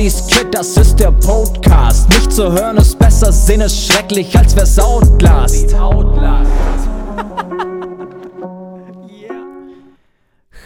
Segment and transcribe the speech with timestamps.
[0.00, 2.08] Nobody's Kid, das ist der Podcast.
[2.08, 5.76] Nicht zu hören ist besser, sehen ist schrecklich, als wär's Outlast.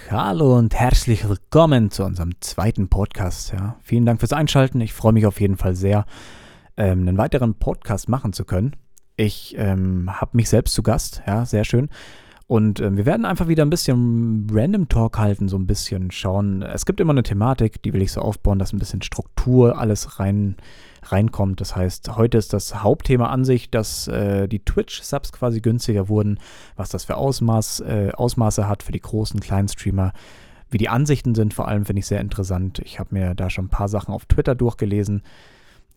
[0.08, 3.52] Hallo und herzlich willkommen zu unserem zweiten Podcast.
[3.52, 3.74] Ja.
[3.82, 4.80] Vielen Dank fürs Einschalten.
[4.80, 6.06] Ich freue mich auf jeden Fall sehr,
[6.76, 8.76] ähm, einen weiteren Podcast machen zu können.
[9.16, 11.88] Ich ähm, habe mich selbst zu Gast, ja, sehr schön.
[12.46, 16.62] Und äh, wir werden einfach wieder ein bisschen Random Talk halten, so ein bisschen schauen.
[16.62, 20.20] Es gibt immer eine Thematik, die will ich so aufbauen, dass ein bisschen Struktur alles
[20.20, 20.56] rein,
[21.04, 21.60] reinkommt.
[21.62, 26.38] Das heißt, heute ist das Hauptthema an sich, dass äh, die Twitch-Subs quasi günstiger wurden,
[26.76, 30.12] was das für Ausmaß, äh, Ausmaße hat für die großen, kleinen Streamer.
[30.70, 32.80] Wie die Ansichten sind, vor allem finde ich sehr interessant.
[32.80, 35.22] Ich habe mir da schon ein paar Sachen auf Twitter durchgelesen.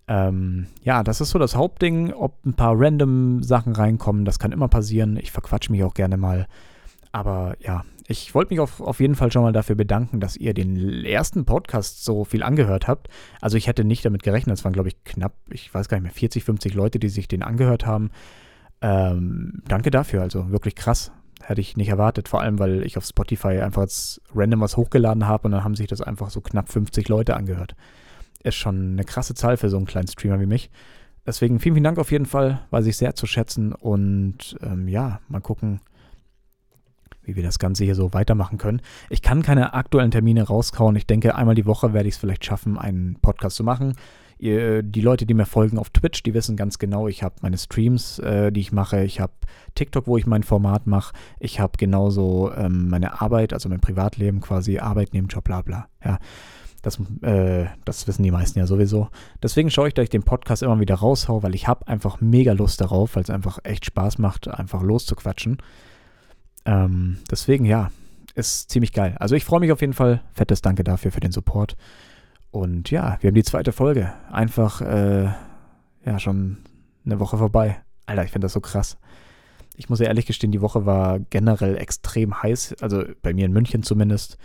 [0.07, 2.13] Ähm, ja, das ist so das Hauptding.
[2.13, 5.17] Ob ein paar random Sachen reinkommen, das kann immer passieren.
[5.17, 6.47] Ich verquatsche mich auch gerne mal.
[7.11, 10.53] Aber ja, ich wollte mich auf, auf jeden Fall schon mal dafür bedanken, dass ihr
[10.53, 13.09] den ersten Podcast so viel angehört habt.
[13.41, 14.57] Also ich hätte nicht damit gerechnet.
[14.57, 17.27] Es waren, glaube ich, knapp, ich weiß gar nicht mehr, 40, 50 Leute, die sich
[17.27, 18.11] den angehört haben.
[18.81, 21.11] Ähm, danke dafür, also wirklich krass.
[21.43, 25.27] Hätte ich nicht erwartet, vor allem, weil ich auf Spotify einfach jetzt random was hochgeladen
[25.27, 27.75] habe und dann haben sich das einfach so knapp 50 Leute angehört
[28.43, 30.69] ist schon eine krasse Zahl für so einen kleinen Streamer wie mich.
[31.25, 33.73] Deswegen vielen, vielen Dank auf jeden Fall, weiß ich sehr zu schätzen.
[33.73, 35.81] Und ähm, ja, mal gucken,
[37.23, 38.81] wie wir das Ganze hier so weitermachen können.
[39.09, 40.95] Ich kann keine aktuellen Termine rauskauen.
[40.95, 43.93] Ich denke, einmal die Woche werde ich es vielleicht schaffen, einen Podcast zu machen.
[44.39, 47.57] Ihr, die Leute, die mir folgen auf Twitch, die wissen ganz genau, ich habe meine
[47.57, 49.03] Streams, äh, die ich mache.
[49.03, 49.33] Ich habe
[49.75, 51.13] TikTok, wo ich mein Format mache.
[51.39, 55.87] Ich habe genauso ähm, meine Arbeit, also mein Privatleben quasi, Arbeit neben Job, bla bla.
[56.05, 56.19] Ja.
[56.87, 59.09] Das, äh, das wissen die meisten ja sowieso.
[59.43, 62.53] Deswegen schaue ich, dass ich den Podcast immer wieder raushau, weil ich habe einfach mega
[62.53, 65.57] Lust darauf, weil es einfach echt Spaß macht, einfach loszuquatschen.
[66.63, 67.91] Ähm, deswegen, ja,
[68.35, 69.17] ist ziemlich geil.
[69.19, 70.21] Also ich freue mich auf jeden Fall.
[70.31, 71.75] Fettes Danke dafür für den Support.
[72.51, 74.13] Und ja, wir haben die zweite Folge.
[74.31, 75.25] Einfach, äh,
[76.05, 76.59] ja, schon
[77.05, 77.81] eine Woche vorbei.
[78.05, 78.97] Alter, ich finde das so krass.
[79.75, 82.75] Ich muss ja ehrlich gestehen, die Woche war generell extrem heiß.
[82.79, 84.37] Also bei mir in München zumindest.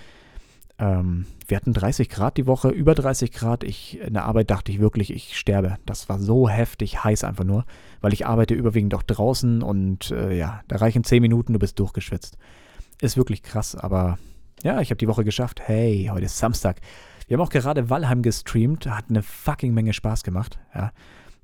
[0.78, 3.64] Ähm, wir hatten 30 Grad die Woche, über 30 Grad.
[3.64, 5.76] Ich, in der Arbeit dachte ich wirklich, ich sterbe.
[5.86, 7.64] Das war so heftig heiß einfach nur,
[8.00, 11.78] weil ich arbeite überwiegend auch draußen und äh, ja, da reichen 10 Minuten, du bist
[11.78, 12.38] durchgeschwitzt.
[13.00, 14.18] Ist wirklich krass, aber
[14.62, 15.60] ja, ich habe die Woche geschafft.
[15.64, 16.80] Hey, heute ist Samstag.
[17.26, 20.58] Wir haben auch gerade Valheim gestreamt, hat eine fucking Menge Spaß gemacht.
[20.74, 20.92] Ja,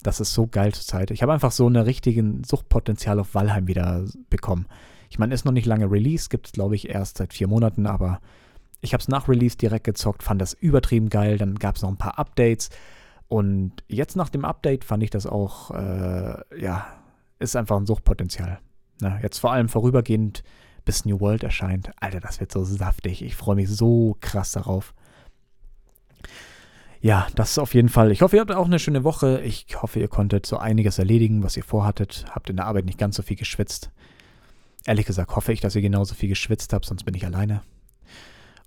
[0.03, 1.11] das ist so geil zur Zeit.
[1.11, 4.67] Ich habe einfach so einen richtigen Suchtpotenzial auf Valheim wieder bekommen.
[5.11, 7.87] Ich meine, ist noch nicht lange Release, gibt es glaube ich erst seit vier Monaten,
[7.87, 8.21] aber
[8.81, 11.39] ich habe es nach Release direkt gezockt, fand das übertrieben geil.
[11.39, 12.71] Dann gab es noch ein paar Updates.
[13.27, 16.87] Und jetzt nach dem Update fand ich das auch, äh, ja,
[17.39, 18.59] ist einfach ein Suchtpotenzial.
[19.01, 20.43] Na, jetzt vor allem vorübergehend,
[20.85, 21.91] bis New World erscheint.
[22.01, 23.23] Alter, das wird so saftig.
[23.23, 24.95] Ich freue mich so krass darauf.
[27.01, 28.11] Ja, das ist auf jeden Fall.
[28.11, 29.41] Ich hoffe, ihr habt auch eine schöne Woche.
[29.43, 32.25] Ich hoffe, ihr konntet so einiges erledigen, was ihr vorhattet.
[32.31, 33.91] Habt in der Arbeit nicht ganz so viel geschwitzt.
[34.87, 37.61] Ehrlich gesagt hoffe ich, dass ihr genauso viel geschwitzt habt, sonst bin ich alleine.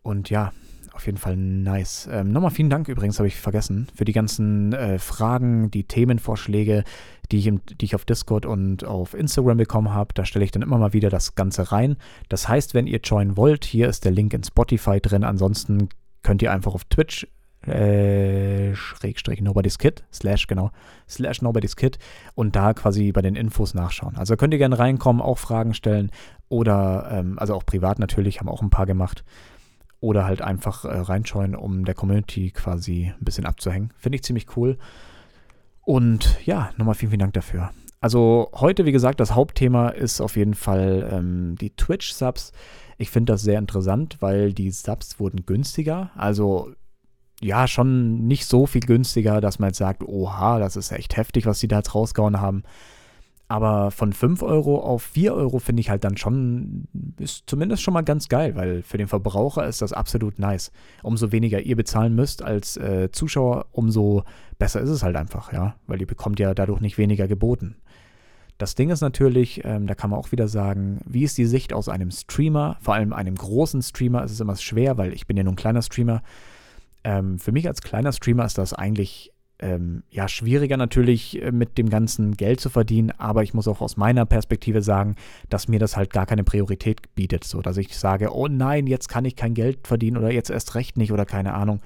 [0.03, 0.51] Und ja,
[0.93, 2.09] auf jeden Fall nice.
[2.11, 6.83] Ähm, nochmal vielen Dank übrigens, habe ich vergessen, für die ganzen äh, Fragen, die Themenvorschläge,
[7.31, 10.13] die ich, im, die ich auf Discord und auf Instagram bekommen habe.
[10.13, 11.97] Da stelle ich dann immer mal wieder das Ganze rein.
[12.29, 15.23] Das heißt, wenn ihr joinen wollt, hier ist der Link in Spotify drin.
[15.23, 15.89] Ansonsten
[16.23, 17.27] könnt ihr einfach auf Twitch
[17.67, 20.71] äh, Schrägstrich Nobody's Kid, slash genau,
[21.07, 21.99] slash Nobody's Kid
[22.33, 24.17] und da quasi bei den Infos nachschauen.
[24.17, 26.11] Also könnt ihr gerne reinkommen, auch Fragen stellen
[26.49, 29.23] oder, ähm, also auch privat natürlich, haben auch ein paar gemacht
[30.01, 33.93] oder halt einfach äh, reinschauen, um der Community quasi ein bisschen abzuhängen.
[33.97, 34.77] Finde ich ziemlich cool.
[35.83, 37.71] Und ja, nochmal vielen, vielen Dank dafür.
[38.01, 42.51] Also heute, wie gesagt, das Hauptthema ist auf jeden Fall ähm, die Twitch-Subs.
[42.97, 46.09] Ich finde das sehr interessant, weil die Subs wurden günstiger.
[46.15, 46.71] Also
[47.39, 51.45] ja, schon nicht so viel günstiger, dass man jetzt sagt, oha, das ist echt heftig,
[51.45, 52.63] was die da jetzt rausgehauen haben.
[53.51, 56.87] Aber von 5 Euro auf 4 Euro finde ich halt dann schon,
[57.19, 60.71] ist zumindest schon mal ganz geil, weil für den Verbraucher ist das absolut nice.
[61.03, 64.23] Umso weniger ihr bezahlen müsst als äh, Zuschauer, umso
[64.57, 67.75] besser ist es halt einfach, ja, weil ihr bekommt ja dadurch nicht weniger geboten.
[68.57, 71.73] Das Ding ist natürlich, ähm, da kann man auch wieder sagen, wie ist die Sicht
[71.73, 75.35] aus einem Streamer, vor allem einem großen Streamer, ist es immer schwer, weil ich bin
[75.35, 76.23] ja nur ein kleiner Streamer.
[77.03, 81.77] Ähm, für mich als kleiner Streamer ist das eigentlich ähm, ja, schwieriger natürlich äh, mit
[81.77, 85.15] dem ganzen Geld zu verdienen, aber ich muss auch aus meiner Perspektive sagen,
[85.49, 89.07] dass mir das halt gar keine Priorität bietet, so dass ich sage, oh nein, jetzt
[89.07, 91.79] kann ich kein Geld verdienen oder jetzt erst recht nicht oder keine Ahnung.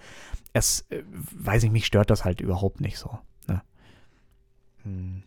[0.54, 1.04] Es, äh,
[1.38, 3.19] weiß ich, mich stört das halt überhaupt nicht so.
[3.48, 3.62] Ne?
[4.83, 5.24] Hm.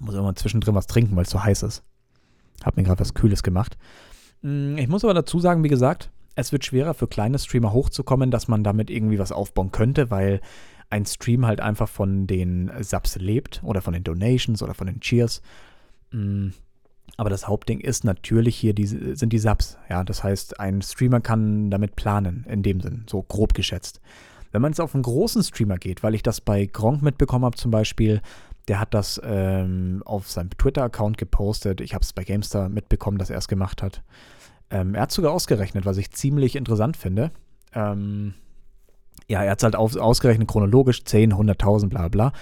[0.00, 1.82] Muss immer zwischendrin was trinken, weil es so heiß ist.
[2.62, 3.76] Hab mir gerade was Kühles gemacht.
[4.42, 8.30] Hm, ich muss aber dazu sagen, wie gesagt, es wird schwerer für kleine Streamer hochzukommen,
[8.30, 10.40] dass man damit irgendwie was aufbauen könnte, weil
[10.90, 15.00] ein Stream halt einfach von den Subs lebt oder von den Donations oder von den
[15.00, 15.42] Cheers.
[16.12, 16.48] Mm,
[17.16, 19.78] aber das Hauptding ist natürlich hier die, sind die Subs.
[19.88, 24.00] Ja, das heißt, ein Streamer kann damit planen, in dem Sinn, so grob geschätzt.
[24.52, 27.56] Wenn man jetzt auf einen großen Streamer geht, weil ich das bei Gronk mitbekommen habe
[27.56, 28.20] zum Beispiel,
[28.68, 31.80] der hat das ähm, auf seinem Twitter-Account gepostet.
[31.80, 34.02] Ich habe es bei Gamestar mitbekommen, dass er es gemacht hat.
[34.70, 37.30] Ähm, er hat sogar ausgerechnet, was ich ziemlich interessant finde.
[37.74, 38.34] Ähm,
[39.28, 42.32] ja, er hat es halt auf, ausgerechnet chronologisch, 10, 100.000, bla bla.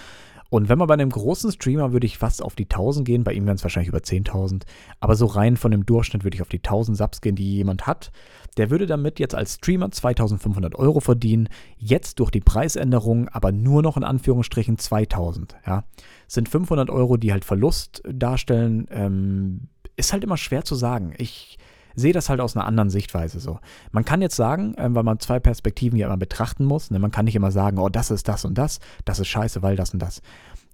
[0.50, 3.32] Und wenn man bei einem großen Streamer würde ich fast auf die 1000 gehen, bei
[3.32, 4.62] ihm wären es wahrscheinlich über 10.000,
[5.00, 7.88] aber so rein von dem Durchschnitt würde ich auf die 1000 Subs gehen, die jemand
[7.88, 8.12] hat.
[8.56, 13.82] Der würde damit jetzt als Streamer 2500 Euro verdienen, jetzt durch die Preisänderung aber nur
[13.82, 15.56] noch in Anführungsstrichen 2000.
[15.66, 15.82] Ja,
[16.28, 21.14] sind 500 Euro, die halt Verlust darstellen, ähm, ist halt immer schwer zu sagen.
[21.18, 21.58] Ich
[21.94, 23.58] sehe das halt aus einer anderen Sichtweise so.
[23.92, 27.10] Man kann jetzt sagen, äh, weil man zwei Perspektiven ja immer betrachten muss, ne, man
[27.10, 29.92] kann nicht immer sagen, oh, das ist das und das, das ist scheiße, weil das
[29.92, 30.22] und das.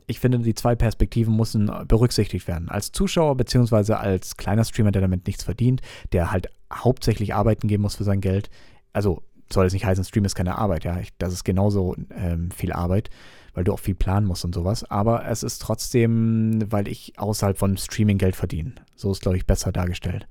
[0.06, 2.68] Ich finde, die zwei Perspektiven müssen berücksichtigt werden.
[2.68, 5.82] Als Zuschauer beziehungsweise als kleiner Streamer, der damit nichts verdient,
[6.12, 8.50] der halt hauptsächlich arbeiten gehen muss für sein Geld.
[8.92, 9.22] Also
[9.52, 10.98] soll es nicht heißen, Stream ist keine Arbeit, ja.
[10.98, 13.10] Ich, das ist genauso ähm, viel Arbeit,
[13.54, 14.82] weil du auch viel planen musst und sowas.
[14.90, 18.72] Aber es ist trotzdem, weil ich außerhalb von Streaming Geld verdiene.
[18.96, 20.26] So ist, glaube ich, besser dargestellt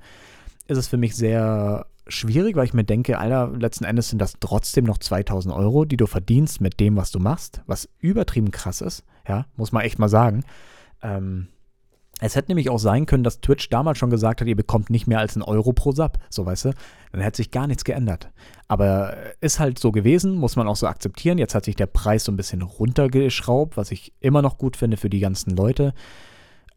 [0.70, 4.34] ist es für mich sehr schwierig, weil ich mir denke, Alter, letzten Endes sind das
[4.40, 8.82] trotzdem noch 2000 Euro, die du verdienst mit dem, was du machst, was übertrieben krass
[8.82, 10.44] ist, ja, muss man echt mal sagen.
[11.02, 11.48] Ähm,
[12.22, 15.08] es hätte nämlich auch sein können, dass Twitch damals schon gesagt hat, ihr bekommt nicht
[15.08, 16.74] mehr als einen Euro pro Sub, so weißt du.
[17.14, 18.30] Dann hätte sich gar nichts geändert.
[18.68, 21.38] Aber ist halt so gewesen, muss man auch so akzeptieren.
[21.38, 24.98] Jetzt hat sich der Preis so ein bisschen runtergeschraubt, was ich immer noch gut finde
[24.98, 25.94] für die ganzen Leute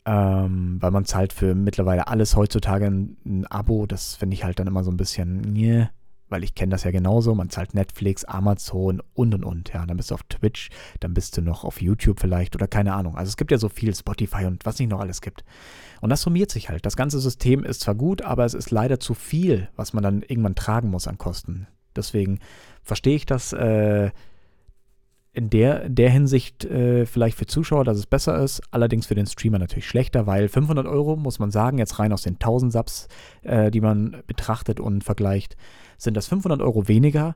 [0.04, 3.86] ähm, weil man zahlt für mittlerweile alles heutzutage ein, ein Abo.
[3.86, 5.86] Das finde ich halt dann immer so ein bisschen, nee,
[6.28, 7.34] weil ich kenne das ja genauso.
[7.34, 9.72] Man zahlt Netflix, Amazon und und und.
[9.72, 12.94] Ja, dann bist du auf Twitch, dann bist du noch auf YouTube vielleicht oder keine
[12.94, 13.16] Ahnung.
[13.16, 15.44] Also es gibt ja so viel Spotify und was nicht noch alles gibt.
[16.00, 16.84] Und das summiert sich halt.
[16.84, 20.22] Das ganze System ist zwar gut, aber es ist leider zu viel, was man dann
[20.22, 21.68] irgendwann tragen muss an Kosten.
[21.94, 22.40] Deswegen
[22.82, 23.52] verstehe ich das.
[23.52, 24.10] Äh,
[25.34, 29.26] in der, der Hinsicht äh, vielleicht für Zuschauer, dass es besser ist, allerdings für den
[29.26, 33.08] Streamer natürlich schlechter, weil 500 Euro, muss man sagen, jetzt rein aus den 1000 Subs,
[33.42, 35.56] äh, die man betrachtet und vergleicht,
[35.96, 37.34] sind das 500 Euro weniger.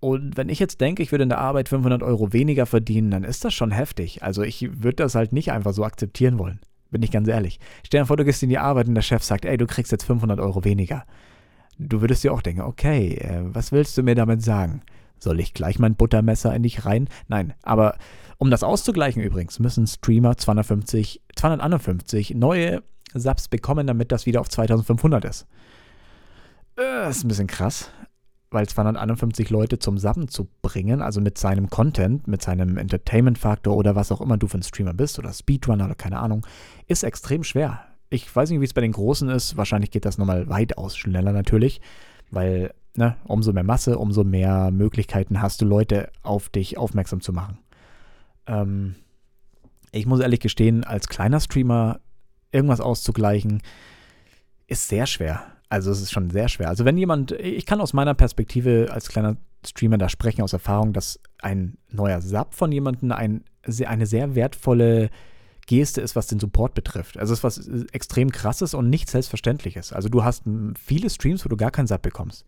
[0.00, 3.24] Und wenn ich jetzt denke, ich würde in der Arbeit 500 Euro weniger verdienen, dann
[3.24, 4.22] ist das schon heftig.
[4.22, 6.60] Also ich würde das halt nicht einfach so akzeptieren wollen.
[6.90, 7.60] Bin ich ganz ehrlich.
[7.84, 9.92] Stell dir vor, du gehst in die Arbeit und der Chef sagt, ey, du kriegst
[9.92, 11.04] jetzt 500 Euro weniger.
[11.78, 14.82] Du würdest dir auch denken, okay, äh, was willst du mir damit sagen?
[15.20, 17.08] Soll ich gleich mein Buttermesser in dich rein?
[17.28, 17.96] Nein, aber
[18.38, 22.82] um das auszugleichen übrigens, müssen Streamer 250, 251 neue
[23.14, 25.46] Subs bekommen, damit das wieder auf 2500 ist.
[26.78, 27.90] Äh, ist ein bisschen krass,
[28.50, 33.96] weil 251 Leute zum Subben zu bringen, also mit seinem Content, mit seinem Entertainment-Faktor oder
[33.96, 36.46] was auch immer du für ein Streamer bist oder Speedrunner oder keine Ahnung,
[36.86, 37.80] ist extrem schwer.
[38.10, 39.56] Ich weiß nicht, wie es bei den Großen ist.
[39.56, 41.80] Wahrscheinlich geht das nochmal weitaus schneller natürlich,
[42.30, 47.32] weil ne, umso mehr Masse, umso mehr Möglichkeiten hast du, Leute auf dich aufmerksam zu
[47.32, 47.58] machen.
[48.46, 48.96] Ähm,
[49.92, 52.00] ich muss ehrlich gestehen, als kleiner Streamer
[52.52, 53.62] irgendwas auszugleichen,
[54.66, 55.42] ist sehr schwer.
[55.70, 56.68] Also es ist schon sehr schwer.
[56.68, 60.92] Also wenn jemand, ich kann aus meiner Perspektive als kleiner Streamer da sprechen, aus Erfahrung,
[60.92, 63.44] dass ein neuer Sub von jemandem ein,
[63.86, 65.10] eine sehr wertvolle
[65.66, 67.18] Geste ist, was den Support betrifft.
[67.18, 69.92] Also es ist was extrem krasses und nicht selbstverständliches.
[69.92, 70.44] Also du hast
[70.82, 72.44] viele Streams, wo du gar keinen Sub bekommst.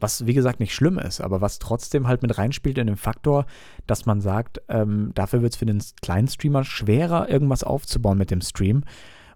[0.00, 3.46] Was, wie gesagt, nicht schlimm ist, aber was trotzdem halt mit reinspielt in den Faktor,
[3.86, 8.30] dass man sagt, ähm, dafür wird es für den kleinen Streamer schwerer, irgendwas aufzubauen mit
[8.30, 8.84] dem Stream.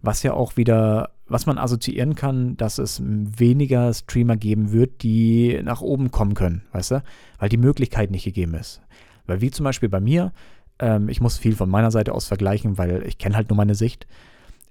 [0.01, 5.61] Was ja auch wieder, was man assoziieren kann, dass es weniger Streamer geben wird, die
[5.63, 7.03] nach oben kommen können, weißt du?
[7.39, 8.83] Weil die Möglichkeit nicht gegeben ist.
[9.27, 10.33] Weil wie zum Beispiel bei mir,
[10.79, 13.75] ähm, ich muss viel von meiner Seite aus vergleichen, weil ich kenne halt nur meine
[13.75, 14.07] Sicht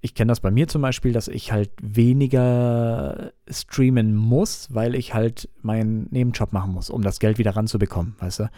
[0.04, 5.14] ich kenne das bei mir zum Beispiel, dass ich halt weniger streamen muss, weil ich
[5.14, 8.50] halt meinen Nebenjob machen muss, um das Geld wieder ranzubekommen, weißt du?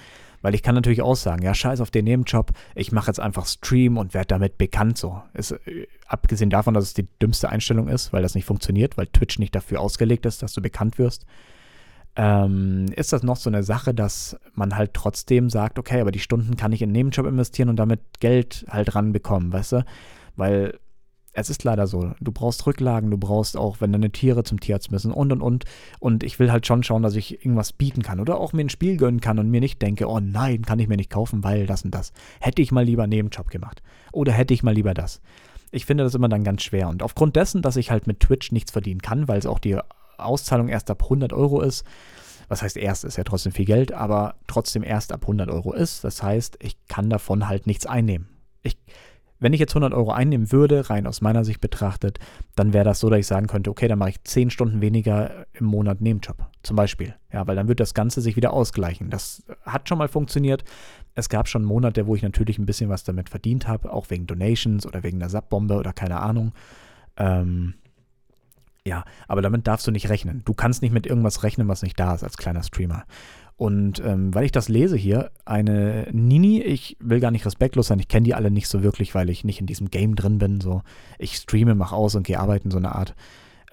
[0.42, 3.46] Weil ich kann natürlich auch sagen, ja, scheiß auf den Nebenjob, ich mache jetzt einfach
[3.46, 5.22] Stream und werde damit bekannt so.
[5.36, 9.06] Ist, äh, abgesehen davon, dass es die dümmste Einstellung ist, weil das nicht funktioniert, weil
[9.06, 11.28] Twitch nicht dafür ausgelegt ist, dass du bekannt wirst,
[12.16, 16.20] ähm, ist das noch so eine Sache, dass man halt trotzdem sagt, okay, aber die
[16.20, 19.86] Stunden kann ich in den Nebenjob investieren und damit Geld halt ranbekommen, weißt du?
[20.38, 20.80] Weil
[21.36, 22.14] es ist leider so.
[22.22, 25.66] Du brauchst Rücklagen, du brauchst auch, wenn deine Tiere zum Tierarzt müssen und und und.
[26.00, 28.70] Und ich will halt schon schauen, dass ich irgendwas bieten kann oder auch mir ein
[28.70, 31.68] Spiel gönnen kann und mir nicht denke, oh nein, kann ich mir nicht kaufen, weil
[31.68, 32.14] das und das.
[32.40, 33.84] Hätte ich mal lieber einen Nebenjob gemacht.
[34.14, 35.22] Oder hätte ich mal lieber das.
[35.72, 36.88] Ich finde das immer dann ganz schwer.
[36.88, 39.78] Und aufgrund dessen, dass ich halt mit Twitch nichts verdienen kann, weil es auch die
[40.18, 41.84] Auszahlung erst ab 100 Euro ist,
[42.48, 46.06] was heißt erst, ist ja trotzdem viel Geld, aber trotzdem erst ab 100 Euro ist.
[46.06, 48.30] Das heißt, ich kann davon halt nichts einnehmen.
[48.62, 48.78] Ich,
[49.46, 52.18] wenn ich jetzt 100 Euro einnehmen würde, rein aus meiner Sicht betrachtet,
[52.56, 55.46] dann wäre das so, dass ich sagen könnte, okay, dann mache ich 10 Stunden weniger
[55.54, 57.14] im Monat Nebenjob, zum Beispiel.
[57.32, 59.12] Ja, weil dann wird das Ganze sich wieder ausgleichen.
[59.12, 60.64] Das hat schon mal funktioniert.
[61.14, 64.26] Es gab schon Monate, wo ich natürlich ein bisschen was damit verdient habe, auch wegen
[64.26, 66.52] Donations oder wegen einer Sabbombe oder keine Ahnung.
[67.16, 67.76] Ähm,
[68.84, 70.42] ja, aber damit darfst du nicht rechnen.
[70.46, 73.04] Du kannst nicht mit irgendwas rechnen, was nicht da ist als kleiner Streamer.
[73.58, 78.00] Und ähm, weil ich das lese hier, eine Nini, ich will gar nicht respektlos sein,
[78.00, 80.60] ich kenne die alle nicht so wirklich, weil ich nicht in diesem Game drin bin.
[80.60, 80.82] So,
[81.20, 83.16] ich streame, mache aus und gehe arbeiten, so eine Art.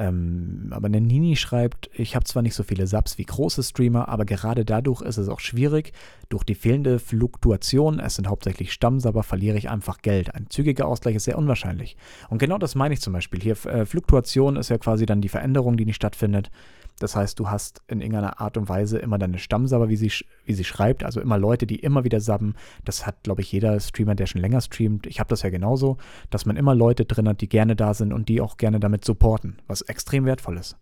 [0.03, 4.25] Ähm, aber Nini schreibt, ich habe zwar nicht so viele Subs wie große Streamer, aber
[4.25, 5.93] gerade dadurch ist es auch schwierig.
[6.29, 10.35] Durch die fehlende Fluktuation, es sind hauptsächlich Stammsabber, verliere ich einfach Geld.
[10.35, 11.97] Ein zügiger Ausgleich ist sehr unwahrscheinlich.
[12.31, 13.41] Und genau das meine ich zum Beispiel.
[13.41, 16.51] Hier, äh, Fluktuation ist ja quasi dann die Veränderung, die nicht stattfindet.
[16.99, 20.13] Das heißt, du hast in irgendeiner Art und Weise immer deine Stammsabber, wie sie,
[20.45, 22.55] wie sie schreibt, also immer Leute, die immer wieder sabben.
[22.85, 25.07] Das hat, glaube ich, jeder Streamer, der schon länger streamt.
[25.07, 25.97] Ich habe das ja genauso,
[26.31, 29.05] dass man immer Leute drin hat, die gerne da sind und die auch gerne damit
[29.05, 30.77] supporten, was extrem wertvoll ist.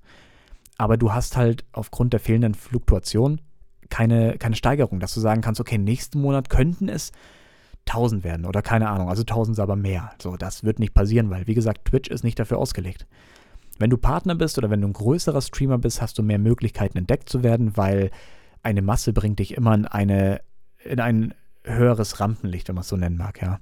[0.78, 3.40] Aber du hast halt aufgrund der fehlenden Fluktuation
[3.90, 7.12] keine, keine Steigerung, dass du sagen kannst, okay, nächsten Monat könnten es
[7.86, 10.12] 1000 werden oder keine Ahnung, also 1000 aber mehr.
[10.22, 13.06] So, das wird nicht passieren, weil, wie gesagt, Twitch ist nicht dafür ausgelegt.
[13.78, 16.98] Wenn du Partner bist oder wenn du ein größerer Streamer bist, hast du mehr Möglichkeiten
[16.98, 18.10] entdeckt zu werden, weil
[18.62, 20.40] eine Masse bringt dich immer in eine
[20.84, 23.58] in ein höheres Rampenlicht, wenn man es so nennen mag, ja.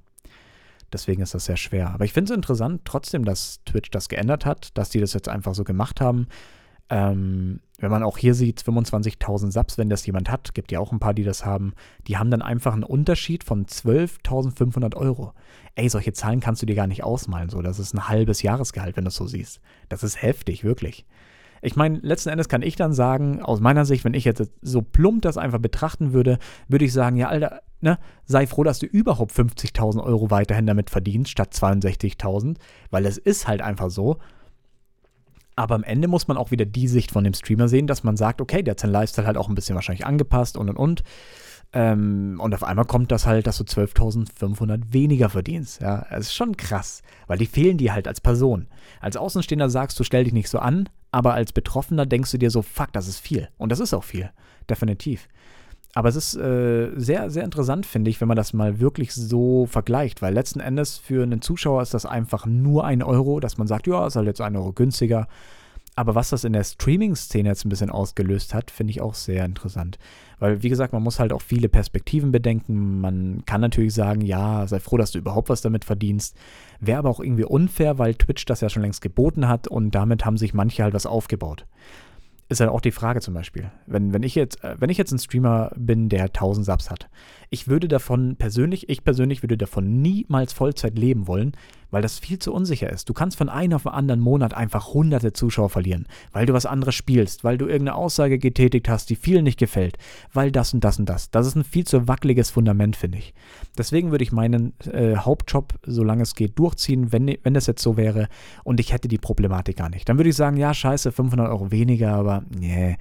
[0.92, 1.90] Deswegen ist das sehr schwer.
[1.90, 5.28] Aber ich finde es interessant trotzdem, dass Twitch das geändert hat, dass die das jetzt
[5.28, 6.28] einfach so gemacht haben.
[6.90, 10.90] Ähm, wenn man auch hier sieht, 25.000 Subs, wenn das jemand hat, gibt ja auch
[10.90, 11.74] ein paar, die das haben,
[12.06, 15.34] die haben dann einfach einen Unterschied von 12.500 Euro.
[15.74, 17.60] Ey, solche Zahlen kannst du dir gar nicht ausmalen, so.
[17.60, 19.60] Das ist ein halbes Jahresgehalt, wenn du es so siehst.
[19.88, 21.06] Das ist heftig, wirklich.
[21.60, 24.80] Ich meine, letzten Endes kann ich dann sagen, aus meiner Sicht, wenn ich jetzt so
[24.82, 28.86] plump das einfach betrachten würde, würde ich sagen, ja, Alter, ne, sei froh, dass du
[28.86, 32.56] überhaupt 50.000 Euro weiterhin damit verdienst, statt 62.000,
[32.90, 34.18] weil es ist halt einfach so.
[35.56, 38.16] Aber am Ende muss man auch wieder die Sicht von dem Streamer sehen, dass man
[38.16, 41.02] sagt, okay, der hat seinen Lifestyle halt auch ein bisschen wahrscheinlich angepasst und und und.
[41.72, 45.80] Ähm, und auf einmal kommt das halt, dass du 12.500 weniger verdienst.
[45.80, 48.68] Ja, es ist schon krass, weil die fehlen dir halt als Person.
[49.00, 52.50] Als Außenstehender sagst du, stell dich nicht so an, aber als Betroffener denkst du dir
[52.50, 53.48] so, fuck, das ist viel.
[53.58, 54.30] Und das ist auch viel,
[54.70, 55.28] definitiv.
[55.98, 59.66] Aber es ist äh, sehr, sehr interessant, finde ich, wenn man das mal wirklich so
[59.66, 63.66] vergleicht, weil letzten Endes für einen Zuschauer ist das einfach nur ein Euro, dass man
[63.66, 65.26] sagt, ja, ist halt jetzt ein Euro günstiger.
[65.96, 69.44] Aber was das in der Streaming-Szene jetzt ein bisschen ausgelöst hat, finde ich auch sehr
[69.44, 69.98] interessant.
[70.38, 73.00] Weil, wie gesagt, man muss halt auch viele Perspektiven bedenken.
[73.00, 76.36] Man kann natürlich sagen, ja, sei froh, dass du überhaupt was damit verdienst.
[76.78, 80.24] Wäre aber auch irgendwie unfair, weil Twitch das ja schon längst geboten hat und damit
[80.24, 81.66] haben sich manche halt was aufgebaut
[82.48, 83.70] ist halt auch die Frage zum Beispiel.
[83.86, 87.08] Wenn, wenn, ich jetzt, äh, wenn ich jetzt ein Streamer bin, der 1000 Subs hat,
[87.50, 91.52] ich würde davon persönlich, ich persönlich würde davon niemals Vollzeit leben wollen,
[91.90, 93.08] weil das viel zu unsicher ist.
[93.08, 96.66] Du kannst von einem auf den anderen Monat einfach hunderte Zuschauer verlieren, weil du was
[96.66, 99.96] anderes spielst, weil du irgendeine Aussage getätigt hast, die vielen nicht gefällt,
[100.32, 101.30] weil das und das und das.
[101.30, 103.34] Das ist ein viel zu wackeliges Fundament, finde ich.
[103.76, 107.96] Deswegen würde ich meinen äh, Hauptjob, solange es geht, durchziehen, wenn, wenn das jetzt so
[107.96, 108.28] wäre
[108.64, 110.08] und ich hätte die Problematik gar nicht.
[110.08, 112.96] Dann würde ich sagen, ja, scheiße, 500 Euro weniger, aber nee.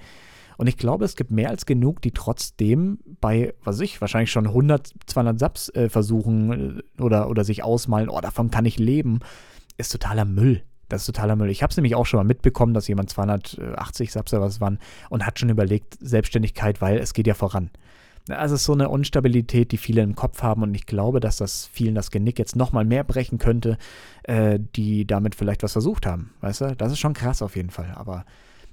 [0.57, 4.47] Und ich glaube, es gibt mehr als genug, die trotzdem bei, was ich, wahrscheinlich schon
[4.47, 9.19] 100, 200 Subs äh, versuchen äh, oder, oder sich ausmalen, oh, davon kann ich leben,
[9.77, 10.63] ist totaler Müll.
[10.89, 11.49] Das ist totaler Müll.
[11.49, 14.79] Ich habe es nämlich auch schon mal mitbekommen, dass jemand 280 Subs oder was waren
[15.09, 17.69] und hat schon überlegt, Selbstständigkeit, weil es geht ja voran.
[18.29, 21.37] Also es ist so eine Unstabilität, die viele im Kopf haben und ich glaube, dass
[21.37, 23.77] das vielen das Genick jetzt nochmal mehr brechen könnte,
[24.23, 26.31] äh, die damit vielleicht was versucht haben.
[26.41, 26.75] Weißt du?
[26.75, 28.25] Das ist schon krass auf jeden Fall, aber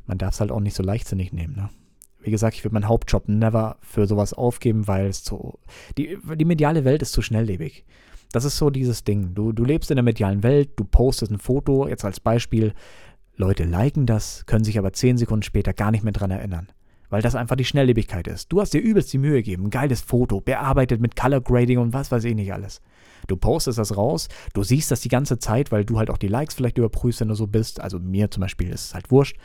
[0.06, 1.54] man darf es halt auch nicht so leichtsinnig nehmen.
[1.56, 1.70] Ne?
[2.20, 5.58] Wie gesagt, ich würde meinen Hauptjob never für sowas aufgeben, weil es zu.
[5.98, 7.84] Die, die mediale Welt ist zu schnelllebig.
[8.32, 9.34] Das ist so dieses Ding.
[9.34, 12.72] Du, du lebst in der medialen Welt, du postest ein Foto, jetzt als Beispiel.
[13.36, 16.68] Leute liken das, können sich aber zehn Sekunden später gar nicht mehr dran erinnern.
[17.10, 18.50] Weil das einfach die Schnelllebigkeit ist.
[18.50, 21.92] Du hast dir übelst die Mühe gegeben, ein geiles Foto, bearbeitet mit Color Grading und
[21.92, 22.80] was weiß ich nicht alles.
[23.26, 26.28] Du postest das raus, du siehst das die ganze Zeit, weil du halt auch die
[26.28, 27.80] Likes vielleicht überprüfst, wenn du so bist.
[27.80, 29.36] Also mir zum Beispiel ist es halt wurscht.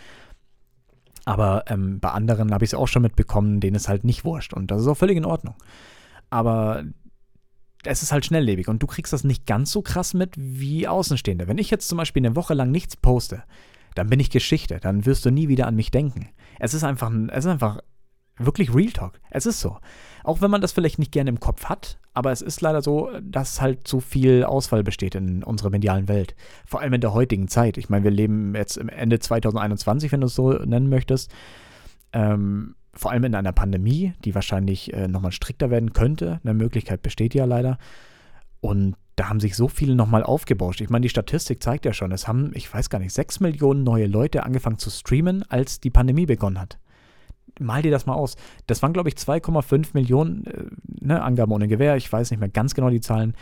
[1.30, 4.52] Aber ähm, bei anderen habe ich es auch schon mitbekommen, denen ist halt nicht wurscht.
[4.52, 5.54] Und das ist auch völlig in Ordnung.
[6.32, 6.84] Aber
[7.84, 11.48] es ist halt schnelllebig und du kriegst das nicht ganz so krass mit wie Außenstehende.
[11.48, 13.44] Wenn ich jetzt zum Beispiel eine Woche lang nichts poste,
[13.94, 16.30] dann bin ich Geschichte, dann wirst du nie wieder an mich denken.
[16.58, 17.80] Es ist einfach, es ist einfach
[18.40, 19.20] wirklich Real Talk.
[19.30, 19.78] Es ist so.
[20.24, 23.10] Auch wenn man das vielleicht nicht gerne im Kopf hat, aber es ist leider so,
[23.22, 26.36] dass halt so viel Auswahl besteht in unserer medialen Welt.
[26.66, 27.78] Vor allem in der heutigen Zeit.
[27.78, 31.32] Ich meine, wir leben jetzt im Ende 2021, wenn du es so nennen möchtest.
[32.12, 36.42] Ähm, vor allem in einer Pandemie, die wahrscheinlich äh, nochmal strikter werden könnte.
[36.44, 37.78] Eine Möglichkeit besteht ja leider.
[38.62, 40.82] Und da haben sich so viele nochmal aufgebauscht.
[40.82, 43.84] Ich meine, die Statistik zeigt ja schon, es haben, ich weiß gar nicht, sechs Millionen
[43.84, 46.80] neue Leute angefangen zu streamen, als die Pandemie begonnen hat.
[47.60, 48.36] Mal dir das mal aus.
[48.68, 52.50] Das waren, glaube ich, 2,5 Millionen, äh, ne, Angaben ohne Gewehr, ich weiß nicht mehr
[52.50, 53.36] ganz genau die Zahlen.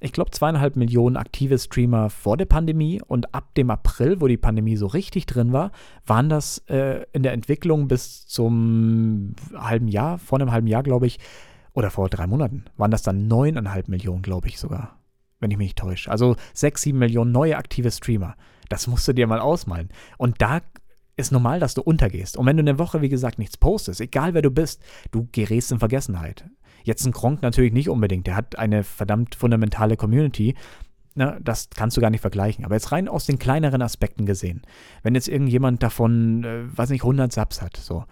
[0.00, 4.36] Ich glaube, zweieinhalb Millionen aktive Streamer vor der Pandemie und ab dem April, wo die
[4.36, 5.72] Pandemie so richtig drin war,
[6.04, 11.06] waren das äh, in der Entwicklung bis zum halben Jahr, vor einem halben Jahr, glaube
[11.06, 11.20] ich,
[11.72, 14.98] oder vor drei Monaten, waren das dann neuneinhalb Millionen, glaube ich sogar
[15.44, 16.10] wenn ich mich nicht täusche.
[16.10, 18.34] Also sechs, sieben Millionen neue aktive Streamer.
[18.70, 19.90] Das musst du dir mal ausmalen.
[20.16, 20.60] Und da
[21.16, 22.36] ist normal, dass du untergehst.
[22.36, 25.72] Und wenn du eine Woche, wie gesagt, nichts postest, egal wer du bist, du gerätst
[25.72, 26.44] in Vergessenheit.
[26.82, 28.26] Jetzt ein Gronk natürlich nicht unbedingt.
[28.26, 30.54] Der hat eine verdammt fundamentale Community.
[31.14, 32.64] Na, das kannst du gar nicht vergleichen.
[32.64, 34.62] Aber jetzt rein aus den kleineren Aspekten gesehen.
[35.02, 38.04] Wenn jetzt irgendjemand davon, äh, weiß nicht, 100 Subs hat, so,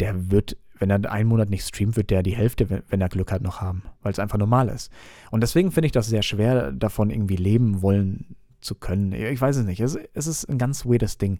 [0.00, 3.30] der wird wenn er einen Monat nicht streamt, wird der die Hälfte, wenn er Glück
[3.30, 4.90] hat, noch haben, weil es einfach normal ist.
[5.30, 9.12] Und deswegen finde ich das sehr schwer, davon irgendwie leben wollen zu können.
[9.12, 9.80] Ich weiß es nicht.
[9.80, 11.38] Es, es ist ein ganz weirdes Ding.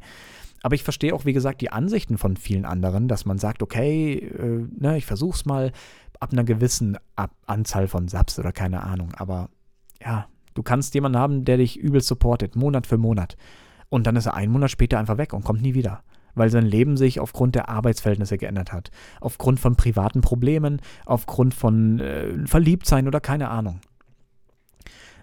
[0.65, 4.15] Aber ich verstehe auch, wie gesagt, die Ansichten von vielen anderen, dass man sagt, okay,
[4.15, 5.73] äh, ne, ich versuch's mal
[6.21, 9.13] ab einer gewissen ab Anzahl von Subs oder keine Ahnung.
[9.19, 9.51] Aber
[10.03, 13.37] ja, du kannst jemanden haben, der dich übel supportet, Monat für Monat.
[13.91, 16.03] Und dann ist er einen Monat später einfach weg und kommt nie wieder
[16.37, 18.91] weil sein Leben sich aufgrund der Arbeitsverhältnisse geändert hat,
[19.21, 23.79] aufgrund von privaten Problemen, aufgrund von äh, Verliebtsein oder keine Ahnung.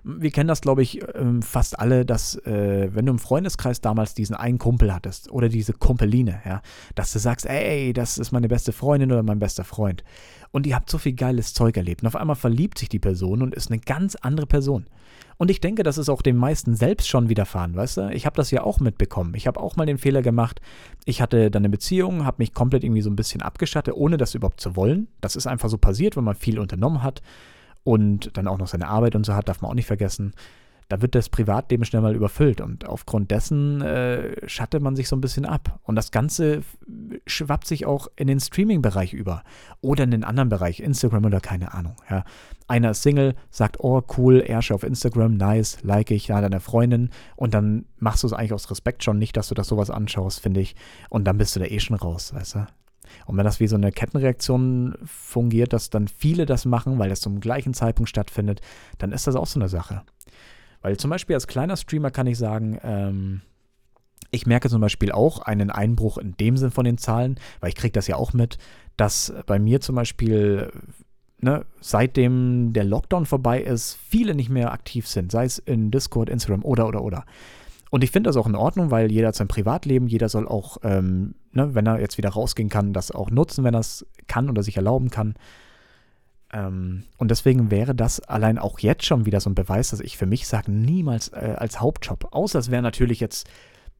[0.03, 4.13] Wir kennen das, glaube ich, ähm, fast alle, dass äh, wenn du im Freundeskreis damals
[4.13, 6.61] diesen einen Kumpel hattest oder diese Kumpeline, ja,
[6.95, 10.03] dass du sagst, ey, das ist meine beste Freundin oder mein bester Freund.
[10.51, 12.01] Und ihr habt so viel geiles Zeug erlebt.
[12.01, 14.87] Und auf einmal verliebt sich die Person und ist eine ganz andere Person.
[15.37, 18.09] Und ich denke, das ist auch den meisten selbst schon widerfahren, weißt du?
[18.11, 19.33] Ich habe das ja auch mitbekommen.
[19.35, 20.61] Ich habe auch mal den Fehler gemacht.
[21.05, 24.35] Ich hatte dann eine Beziehung, habe mich komplett irgendwie so ein bisschen abgeschattet, ohne das
[24.35, 25.07] überhaupt zu wollen.
[25.19, 27.21] Das ist einfach so passiert, wenn man viel unternommen hat
[27.83, 30.33] und dann auch noch seine Arbeit und so hat, darf man auch nicht vergessen
[30.91, 35.15] da wird das Privatleben schnell mal überfüllt und aufgrund dessen äh, schattet man sich so
[35.15, 35.79] ein bisschen ab.
[35.83, 36.63] Und das Ganze
[37.25, 39.43] schwappt sich auch in den Streaming-Bereich über
[39.79, 41.95] oder in den anderen Bereich, Instagram oder keine Ahnung.
[42.09, 42.25] Ja.
[42.67, 47.09] Einer ist Single, sagt, oh cool, Ersche auf Instagram, nice, like ich, ja, deine Freundin
[47.37, 50.41] und dann machst du es eigentlich aus Respekt schon nicht, dass du das sowas anschaust,
[50.41, 50.75] finde ich.
[51.09, 52.67] Und dann bist du da eh schon raus, weißt du.
[53.25, 57.21] Und wenn das wie so eine Kettenreaktion fungiert, dass dann viele das machen, weil das
[57.21, 58.61] zum gleichen Zeitpunkt stattfindet,
[58.97, 60.03] dann ist das auch so eine Sache.
[60.81, 63.41] Weil zum Beispiel als kleiner Streamer kann ich sagen, ähm,
[64.31, 67.75] ich merke zum Beispiel auch einen Einbruch in dem Sinn von den Zahlen, weil ich
[67.75, 68.57] kriege das ja auch mit,
[68.97, 70.71] dass bei mir zum Beispiel,
[71.39, 76.29] ne, seitdem der Lockdown vorbei ist, viele nicht mehr aktiv sind, sei es in Discord,
[76.29, 77.25] Instagram oder oder oder.
[77.91, 80.77] Und ich finde das auch in Ordnung, weil jeder hat sein Privatleben, jeder soll auch,
[80.81, 84.49] ähm, ne, wenn er jetzt wieder rausgehen kann, das auch nutzen, wenn er es kann
[84.49, 85.35] oder sich erlauben kann.
[86.53, 90.17] Ähm, und deswegen wäre das allein auch jetzt schon wieder so ein Beweis, dass ich
[90.17, 92.29] für mich sage, niemals äh, als Hauptjob.
[92.31, 93.49] Außer es wäre natürlich jetzt,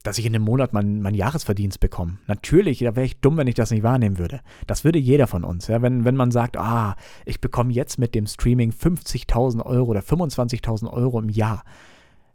[0.04, 2.17] dass ich in einem Monat meinen mein Jahresverdienst bekomme.
[2.27, 4.39] Natürlich, da wäre ich dumm, wenn ich das nicht wahrnehmen würde.
[4.67, 5.67] Das würde jeder von uns.
[5.67, 5.82] Ja?
[5.82, 10.89] Wenn, wenn man sagt, ah, ich bekomme jetzt mit dem Streaming 50.000 Euro oder 25.000
[10.91, 11.63] Euro im Jahr.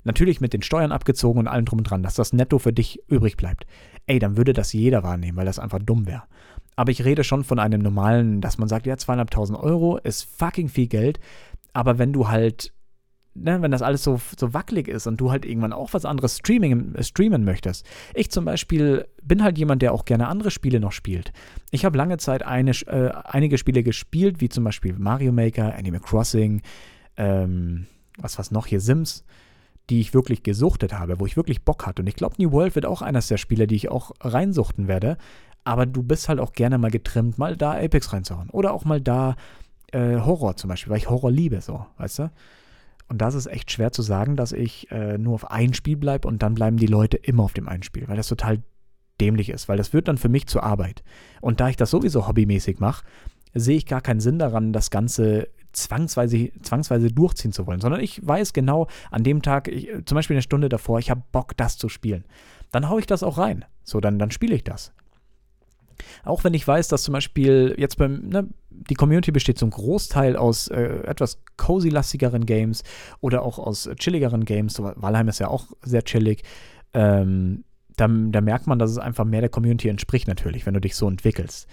[0.07, 3.03] Natürlich mit den Steuern abgezogen und allem drum und dran, dass das netto für dich
[3.09, 3.67] übrig bleibt.
[4.07, 6.23] Ey, dann würde das jeder wahrnehmen, weil das einfach dumm wäre.
[6.77, 10.69] Aber ich rede schon von einem normalen, dass man sagt, ja, zweieinhalbtausend Euro ist fucking
[10.69, 11.19] viel Geld.
[11.73, 12.73] Aber wenn du halt,
[13.35, 16.37] ne, wenn das alles so, so wackelig ist und du halt irgendwann auch was anderes
[16.37, 17.85] streaming, streamen möchtest.
[18.15, 21.33] Ich zum Beispiel bin halt jemand, der auch gerne andere Spiele noch spielt.
[21.73, 26.01] Ich habe lange Zeit eine, äh, einige Spiele gespielt, wie zum Beispiel Mario Maker, Animal
[26.01, 26.63] Crossing,
[27.17, 27.87] ähm,
[28.19, 29.25] was was noch hier, Sims
[29.91, 32.03] die ich wirklich gesuchtet habe, wo ich wirklich Bock hatte.
[32.03, 35.17] Und ich glaube, New World wird auch eines der Spiele, die ich auch reinsuchten werde,
[35.65, 38.51] aber du bist halt auch gerne mal getrimmt, mal da Apex reinzuhauen.
[38.51, 39.37] Oder auch mal da
[39.93, 42.31] äh, Horror zum Beispiel, weil ich Horror liebe, so, weißt du?
[43.09, 46.27] Und das ist echt schwer zu sagen, dass ich äh, nur auf ein Spiel bleibe
[46.27, 48.63] und dann bleiben die Leute immer auf dem einen Spiel, weil das total
[49.21, 51.03] dämlich ist, weil das wird dann für mich zur Arbeit.
[51.41, 53.05] Und da ich das sowieso hobbymäßig mache,
[53.55, 58.27] sehe ich gar keinen Sinn daran, das Ganze zwangsweise, zwangsweise durchziehen zu wollen, sondern ich
[58.27, 61.77] weiß genau, an dem Tag, ich, zum Beispiel eine Stunde davor, ich habe Bock, das
[61.77, 62.25] zu spielen.
[62.73, 63.65] Dann haue ich das auch rein.
[63.85, 64.93] So, dann, dann spiele ich das.
[66.25, 70.37] Auch wenn ich weiß, dass zum Beispiel jetzt beim, ne, die Community besteht zum Großteil
[70.37, 72.83] aus äh, etwas cozy-lastigeren Games
[73.21, 74.75] oder auch aus chilligeren Games.
[74.75, 76.43] So, Valheim ist ja auch sehr chillig.
[76.93, 77.65] Ähm,
[77.97, 80.97] da, da, merkt man, dass es einfach mehr der Community entspricht, natürlich, wenn du dich
[80.97, 81.67] so entwickelst.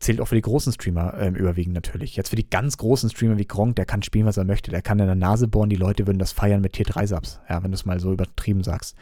[0.00, 2.16] Zählt auch für die großen Streamer ähm, überwiegend natürlich.
[2.16, 4.70] Jetzt für die ganz großen Streamer wie Gronk, der kann spielen, was er möchte.
[4.70, 7.40] Der kann in der Nase bohren, die Leute würden das feiern mit Tier 3 Subs,
[7.48, 8.96] ja, wenn du es mal so übertrieben sagst.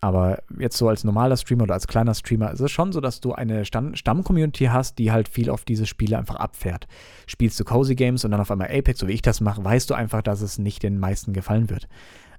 [0.00, 3.20] Aber jetzt so als normaler Streamer oder als kleiner Streamer ist es schon so, dass
[3.20, 6.86] du eine Stamm-Community hast, die halt viel auf diese Spiele einfach abfährt.
[7.26, 9.90] Spielst du Cozy Games und dann auf einmal Apex, so wie ich das mache, weißt
[9.90, 11.88] du einfach, dass es nicht den meisten gefallen wird.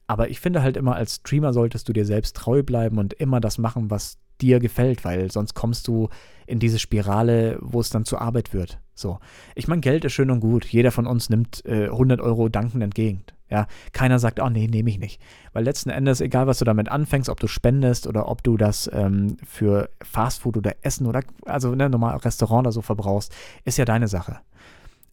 [0.07, 3.41] Aber ich finde halt immer, als Streamer solltest du dir selbst treu bleiben und immer
[3.41, 6.09] das machen, was dir gefällt, weil sonst kommst du
[6.47, 8.79] in diese Spirale, wo es dann zur Arbeit wird.
[8.95, 9.19] So.
[9.55, 10.65] Ich meine, Geld ist schön und gut.
[10.65, 13.23] Jeder von uns nimmt äh, 100 Euro dankend entgegen.
[13.49, 15.21] Ja, keiner sagt, oh nee, nehme ich nicht.
[15.53, 18.89] Weil letzten Endes, egal was du damit anfängst, ob du spendest oder ob du das
[18.93, 23.33] ähm, für Fastfood oder Essen oder also ne, normal Restaurant oder so verbrauchst,
[23.65, 24.39] ist ja deine Sache.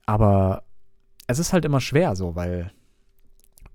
[0.05, 0.65] Aber
[1.27, 2.73] es ist halt immer schwer so, weil,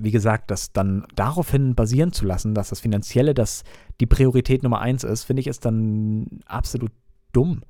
[0.03, 3.63] wie gesagt, das dann daraufhin basieren zu lassen, dass das Finanzielle das
[3.99, 6.91] die Priorität Nummer eins ist, finde ich, ist dann absolut
[7.31, 7.61] dumm.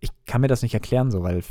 [0.00, 1.42] Ich kann mir das nicht erklären so, weil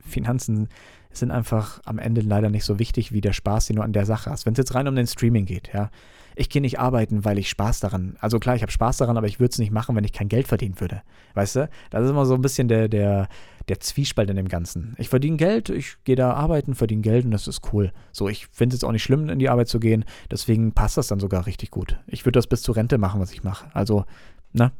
[0.00, 0.68] Finanzen
[1.10, 4.06] sind einfach am Ende leider nicht so wichtig wie der Spaß, den du an der
[4.06, 4.46] Sache hast.
[4.46, 5.90] Wenn es jetzt rein um den Streaming geht, ja.
[6.38, 9.26] Ich gehe nicht arbeiten, weil ich Spaß daran, also klar, ich habe Spaß daran, aber
[9.26, 11.00] ich würde es nicht machen, wenn ich kein Geld verdienen würde.
[11.32, 11.70] Weißt du?
[11.88, 13.28] Das ist immer so ein bisschen der, der,
[13.68, 14.94] der Zwiespalt in dem Ganzen.
[14.98, 17.92] Ich verdiene Geld, ich gehe da arbeiten, verdiene Geld und das ist cool.
[18.12, 20.96] So, ich finde es jetzt auch nicht schlimm, in die Arbeit zu gehen, deswegen passt
[20.96, 21.98] das dann sogar richtig gut.
[22.06, 23.68] Ich würde das bis zur Rente machen, was ich mache.
[23.74, 24.04] Also,
[24.52, 24.72] ne?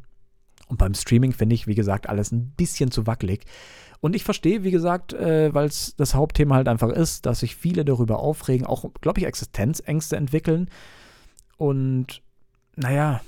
[0.68, 3.44] Und beim Streaming finde ich, wie gesagt, alles ein bisschen zu wackelig.
[4.01, 7.57] Und ich verstehe, wie gesagt, äh, weil es das Hauptthema halt einfach ist, dass sich
[7.57, 10.68] viele darüber aufregen, auch, glaube ich, Existenzängste entwickeln.
[11.57, 12.22] Und
[12.75, 13.20] naja,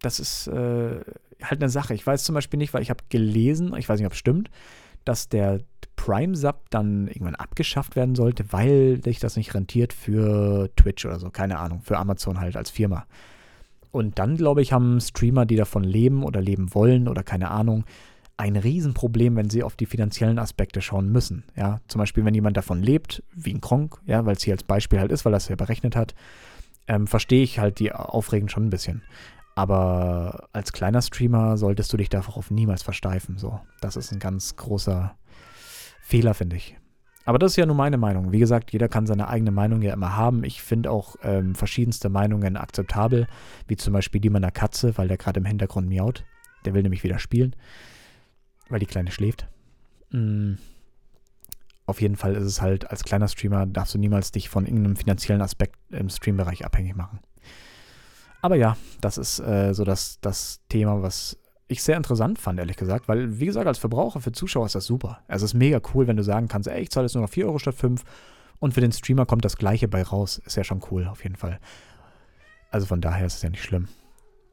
[0.00, 1.00] das ist äh,
[1.44, 1.94] halt eine Sache.
[1.94, 4.50] Ich weiß zum Beispiel nicht, weil ich habe gelesen, ich weiß nicht, ob es stimmt,
[5.04, 5.60] dass der
[5.96, 11.30] Prime-Sub dann irgendwann abgeschafft werden sollte, weil sich das nicht rentiert für Twitch oder so,
[11.30, 13.06] keine Ahnung, für Amazon halt als Firma.
[13.90, 17.84] Und dann, glaube ich, haben Streamer, die davon leben oder leben wollen oder keine Ahnung,
[18.36, 21.44] ein Riesenproblem, wenn sie auf die finanziellen Aspekte schauen müssen.
[21.56, 24.64] Ja, zum Beispiel, wenn jemand davon lebt, wie ein Kronk, ja, weil es hier als
[24.64, 26.14] Beispiel halt ist, weil er es ja berechnet hat,
[26.88, 29.02] ähm, verstehe ich halt die Aufregung schon ein bisschen.
[29.54, 33.38] Aber als kleiner Streamer solltest du dich darauf niemals versteifen.
[33.38, 35.14] So, das ist ein ganz großer
[36.02, 36.76] Fehler, finde ich.
[37.26, 38.32] Aber das ist ja nur meine Meinung.
[38.32, 40.44] Wie gesagt, jeder kann seine eigene Meinung ja immer haben.
[40.44, 43.28] Ich finde auch ähm, verschiedenste Meinungen akzeptabel,
[43.66, 46.24] wie zum Beispiel die meiner Katze, weil der gerade im Hintergrund miaut.
[46.64, 47.54] Der will nämlich wieder spielen
[48.68, 49.48] weil die Kleine schläft.
[50.10, 50.58] Mhm.
[51.86, 54.96] Auf jeden Fall ist es halt, als kleiner Streamer darfst du niemals dich von irgendeinem
[54.96, 57.20] finanziellen Aspekt im Streambereich abhängig machen.
[58.44, 62.76] Aber ja, das ist äh, so das, das Thema, was ich sehr interessant fand, ehrlich
[62.76, 65.20] gesagt, weil, wie gesagt, als Verbraucher für Zuschauer ist das super.
[65.28, 67.46] Es ist mega cool, wenn du sagen kannst, ey, ich zahle jetzt nur noch 4
[67.46, 68.04] Euro statt 5
[68.58, 70.42] und für den Streamer kommt das Gleiche bei raus.
[70.44, 71.58] Ist ja schon cool, auf jeden Fall.
[72.70, 73.88] Also von daher ist es ja nicht schlimm.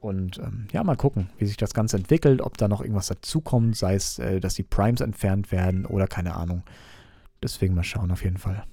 [0.00, 3.76] Und ähm, ja, mal gucken, wie sich das Ganze entwickelt, ob da noch irgendwas dazukommt,
[3.76, 6.62] sei es, äh, dass die Primes entfernt werden oder keine Ahnung.
[7.42, 8.64] Deswegen mal schauen auf jeden Fall.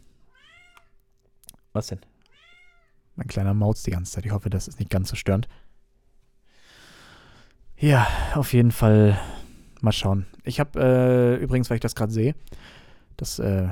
[1.74, 2.00] Was denn?
[3.20, 4.26] Mein kleiner Mauz die ganze Zeit.
[4.26, 5.50] Ich hoffe, das ist nicht ganz so störend.
[7.78, 9.20] Ja, auf jeden Fall
[9.82, 10.26] mal schauen.
[10.44, 12.34] Ich habe äh, übrigens, weil ich das gerade sehe,
[13.18, 13.68] das äh,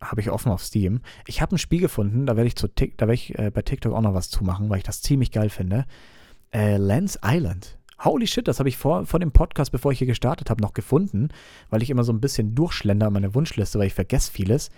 [0.00, 1.00] habe ich offen auf Steam.
[1.26, 3.92] Ich habe ein Spiel gefunden, da werde ich, zu da werd ich äh, bei TikTok
[3.92, 5.86] auch noch was zumachen, weil ich das ziemlich geil finde
[6.54, 7.76] äh, Lance Island.
[8.04, 10.72] Holy shit, das habe ich vor, vor dem Podcast, bevor ich hier gestartet habe, noch
[10.72, 11.28] gefunden,
[11.70, 14.70] weil ich immer so ein bisschen durchschlender meine Wunschliste, weil ich vergesse vieles.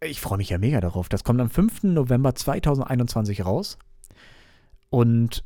[0.00, 1.08] Ich freue mich ja mega darauf.
[1.08, 1.84] Das kommt am 5.
[1.84, 3.78] November 2021 raus.
[4.90, 5.44] Und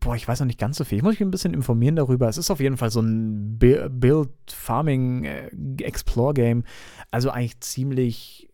[0.00, 0.98] boah, ich weiß noch nicht ganz so viel.
[0.98, 2.28] Ich muss mich ein bisschen informieren darüber.
[2.28, 6.64] Es ist auf jeden Fall so ein Build Farming äh, Explore Game.
[7.10, 8.48] Also eigentlich ziemlich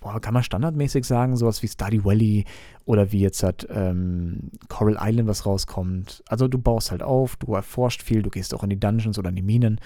[0.00, 2.44] boah, kann man standardmäßig sagen, sowas wie Study Valley
[2.84, 6.22] oder wie jetzt halt ähm, Coral Island, was rauskommt.
[6.28, 9.30] Also du baust halt auf, du erforscht viel, du gehst auch in die Dungeons oder
[9.30, 9.80] in die Minen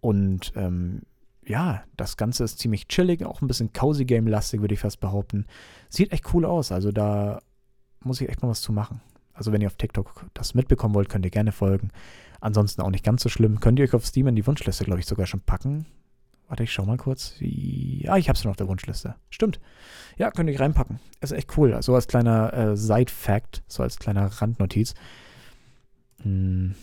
[0.00, 1.02] und ähm,
[1.48, 5.46] ja, das Ganze ist ziemlich chillig, auch ein bisschen cozy Game-lastig, würde ich fast behaupten.
[5.88, 7.40] Sieht echt cool aus, also da
[8.04, 9.00] muss ich echt mal was zu machen.
[9.32, 11.90] Also wenn ihr auf TikTok das mitbekommen wollt, könnt ihr gerne folgen.
[12.40, 13.60] Ansonsten auch nicht ganz so schlimm.
[13.60, 15.86] Könnt ihr euch auf Steam in die Wunschliste, glaube ich, sogar schon packen.
[16.48, 17.34] Warte, ich schau mal kurz.
[17.38, 19.14] Ja, ich hab's noch auf der Wunschliste.
[19.30, 19.60] Stimmt.
[20.16, 20.98] Ja, könnt ihr reinpacken.
[21.20, 21.80] Ist echt cool.
[21.82, 24.94] So als kleiner äh, Side-Fact, so als kleiner Randnotiz.
[26.22, 26.74] Hm.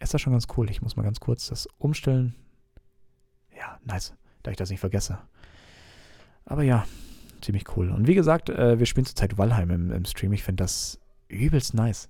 [0.00, 0.70] Ist das schon ganz cool.
[0.70, 2.34] Ich muss mal ganz kurz das umstellen.
[3.86, 4.14] Nice.
[4.42, 5.18] Da ich das nicht vergesse.
[6.44, 6.84] Aber ja,
[7.40, 7.90] ziemlich cool.
[7.90, 10.32] Und wie gesagt, äh, wir spielen zurzeit Valheim im, im Stream.
[10.32, 12.08] Ich finde das übelst nice.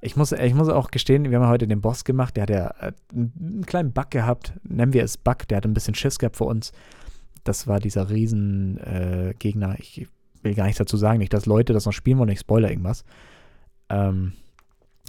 [0.00, 2.66] Ich muss, ich muss auch gestehen, wir haben heute den Boss gemacht, der hat ja
[2.80, 6.36] äh, einen kleinen Bug gehabt, nennen wir es Bug, der hat ein bisschen Schiss gehabt
[6.36, 6.72] für uns.
[7.44, 9.34] Das war dieser riesen äh.
[9.78, 10.08] Ich
[10.42, 13.04] will gar nichts dazu sagen, nicht, dass Leute das noch spielen wollen, ich spoiler irgendwas.
[13.88, 14.32] Ähm,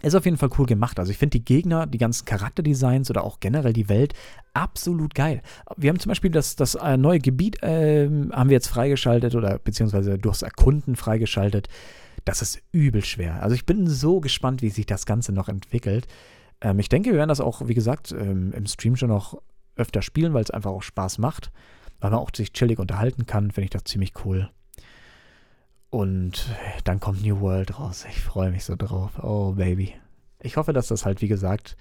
[0.04, 1.00] ist auf jeden Fall cool gemacht.
[1.00, 4.14] Also ich finde die Gegner, die ganzen Charakterdesigns oder auch generell die Welt
[4.54, 5.42] absolut geil.
[5.76, 9.58] Wir haben zum Beispiel das, das äh, neue Gebiet äh, haben wir jetzt freigeschaltet oder
[9.60, 11.68] beziehungsweise durchs Erkunden freigeschaltet
[12.28, 13.42] das ist übel schwer.
[13.42, 16.08] Also ich bin so gespannt, wie sich das Ganze noch entwickelt.
[16.62, 19.42] Ähm, ich denke, wir werden das auch, wie gesagt, ähm, im Stream schon noch
[19.78, 21.52] öfter spielen, weil es einfach auch Spaß macht.
[22.00, 24.50] Weil man auch sich chillig unterhalten kann, finde ich das ziemlich cool.
[25.90, 26.50] Und
[26.84, 28.06] dann kommt New World raus.
[28.10, 29.20] Ich freue mich so drauf.
[29.24, 29.94] Oh, Baby.
[30.42, 31.78] Ich hoffe, dass das halt, wie gesagt,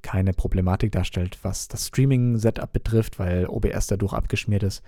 [0.00, 4.82] keine Problematik darstellt, was das Streaming-Setup betrifft, weil OBS dadurch abgeschmiert ist.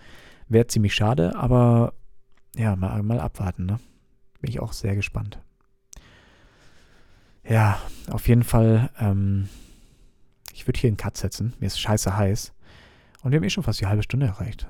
[0.48, 1.94] Wäre ziemlich schade, aber
[2.56, 3.80] ja, mal, mal abwarten, ne?
[4.40, 5.38] Bin ich auch sehr gespannt.
[7.48, 7.78] Ja,
[8.10, 9.48] auf jeden Fall, ähm,
[10.52, 11.54] ich würde hier einen Cut setzen.
[11.60, 12.52] Mir ist scheiße heiß.
[13.22, 14.66] Und wir haben eh schon fast die halbe Stunde erreicht.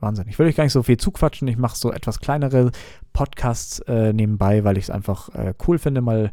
[0.00, 0.26] Wahnsinn.
[0.28, 1.48] Ich will euch gar nicht so viel zuquatschen.
[1.48, 2.70] Ich mache so etwas kleinere
[3.12, 6.32] Podcasts äh, nebenbei, weil ich es einfach äh, cool finde, mal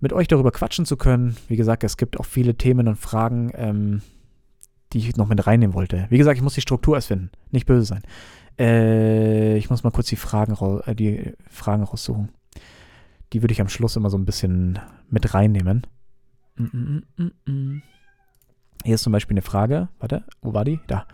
[0.00, 1.36] mit euch darüber quatschen zu können.
[1.48, 4.02] Wie gesagt, es gibt auch viele Themen und Fragen, ähm,
[4.92, 6.06] die ich noch mit reinnehmen wollte.
[6.10, 7.30] Wie gesagt, ich muss die Struktur erst finden.
[7.50, 8.02] Nicht böse sein.
[8.58, 10.56] Äh, ich muss mal kurz die Fragen,
[10.86, 12.30] äh, die Fragen raussuchen.
[13.32, 15.86] Die würde ich am Schluss immer so ein bisschen mit reinnehmen.
[16.56, 17.82] Mm -mm -mm, mm, mm.
[18.84, 19.88] Hier ist zum Beispiel eine Frage.
[19.98, 20.78] Warte, wo war die?
[20.86, 21.06] Da.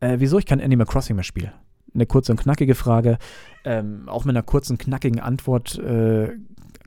[0.00, 1.52] Äh, wieso ich kein Animal Crossing mehr spiele?
[1.94, 3.18] Eine kurze und knackige Frage.
[3.64, 6.32] Ähm, auch mit einer kurzen, knackigen Antwort äh,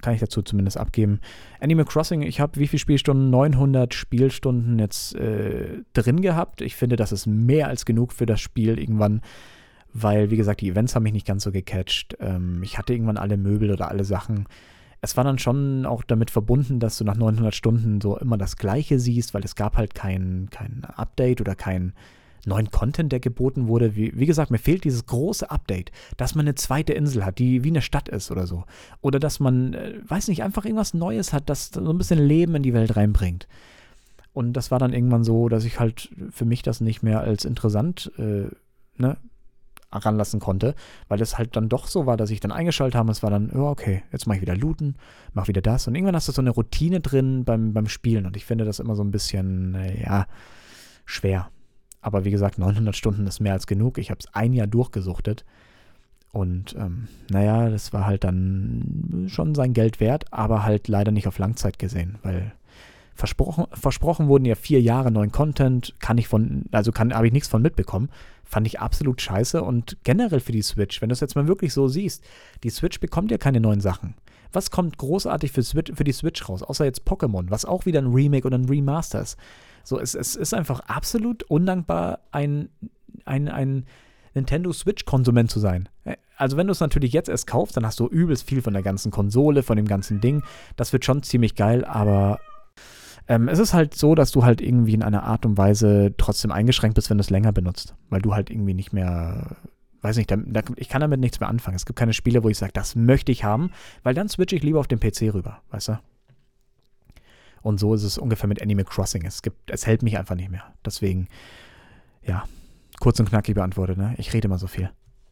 [0.01, 1.19] kann ich dazu zumindest abgeben.
[1.59, 3.29] Animal Crossing, ich habe wie viele Spielstunden?
[3.29, 6.61] 900 Spielstunden jetzt äh, drin gehabt.
[6.61, 9.21] Ich finde, das ist mehr als genug für das Spiel irgendwann,
[9.93, 12.15] weil, wie gesagt, die Events haben mich nicht ganz so gecatcht.
[12.19, 14.45] Ähm, ich hatte irgendwann alle Möbel oder alle Sachen.
[15.01, 18.57] Es war dann schon auch damit verbunden, dass du nach 900 Stunden so immer das
[18.57, 21.93] Gleiche siehst, weil es gab halt kein, kein Update oder kein
[22.47, 23.95] neuen Content, der geboten wurde.
[23.95, 27.63] Wie, wie, gesagt, mir fehlt dieses große Update, dass man eine zweite Insel hat, die
[27.63, 28.63] wie eine Stadt ist oder so.
[29.01, 32.55] Oder dass man, äh, weiß nicht, einfach irgendwas Neues hat, das so ein bisschen Leben
[32.55, 33.47] in die Welt reinbringt.
[34.33, 37.43] Und das war dann irgendwann so, dass ich halt für mich das nicht mehr als
[37.43, 38.47] interessant äh,
[38.97, 39.17] ne,
[39.91, 40.75] ranlassen konnte,
[41.07, 43.51] weil es halt dann doch so war, dass ich dann eingeschaltet habe, es war dann,
[43.51, 44.95] oh, okay, jetzt mache ich wieder looten,
[45.33, 48.37] mache wieder das und irgendwann hast du so eine Routine drin beim, beim Spielen und
[48.37, 50.27] ich finde das immer so ein bisschen, äh, ja,
[51.05, 51.49] schwer.
[52.07, 53.97] Aber wie gesagt, 900 Stunden ist mehr als genug.
[53.97, 55.43] Ich habe es ein Jahr durchgesuchtet.
[56.31, 61.27] Und ähm, naja, das war halt dann schon sein Geld wert, aber halt leider nicht
[61.27, 62.53] auf Langzeit gesehen, weil
[63.13, 67.49] versprochen, versprochen wurden ja vier Jahre neuen Content, kann ich von, also habe ich nichts
[67.49, 68.07] von mitbekommen.
[68.45, 71.73] Fand ich absolut scheiße und generell für die Switch, wenn du es jetzt mal wirklich
[71.73, 72.23] so siehst,
[72.63, 74.13] die Switch bekommt ja keine neuen Sachen.
[74.53, 77.99] Was kommt großartig für, Switch, für die Switch raus, außer jetzt Pokémon, was auch wieder
[77.99, 79.37] ein Remake oder ein Remaster ist.
[79.87, 82.67] So, es, es ist einfach absolut undankbar, ein,
[83.23, 83.85] ein, ein
[84.33, 85.87] Nintendo Switch-Konsument zu sein.
[86.35, 88.83] Also, wenn du es natürlich jetzt erst kaufst, dann hast du übelst viel von der
[88.83, 90.43] ganzen Konsole, von dem ganzen Ding.
[90.75, 92.41] Das wird schon ziemlich geil, aber
[93.29, 96.51] ähm, es ist halt so, dass du halt irgendwie in einer Art und Weise trotzdem
[96.51, 97.95] eingeschränkt bist, wenn du es länger benutzt.
[98.09, 99.55] Weil du halt irgendwie nicht mehr,
[100.01, 101.77] weiß nicht, da, da, ich kann damit nichts mehr anfangen.
[101.77, 103.71] Es gibt keine Spiele, wo ich sage, das möchte ich haben,
[104.03, 105.99] weil dann switche ich lieber auf den PC rüber, weißt du?
[107.61, 109.25] Und so ist es ungefähr mit Animal Crossing.
[109.25, 110.73] Es, gibt, es hält mich einfach nicht mehr.
[110.85, 111.27] Deswegen,
[112.23, 112.43] ja,
[112.99, 113.97] kurz und knackig beantwortet.
[113.97, 114.15] Ne?
[114.17, 114.89] Ich rede immer so viel.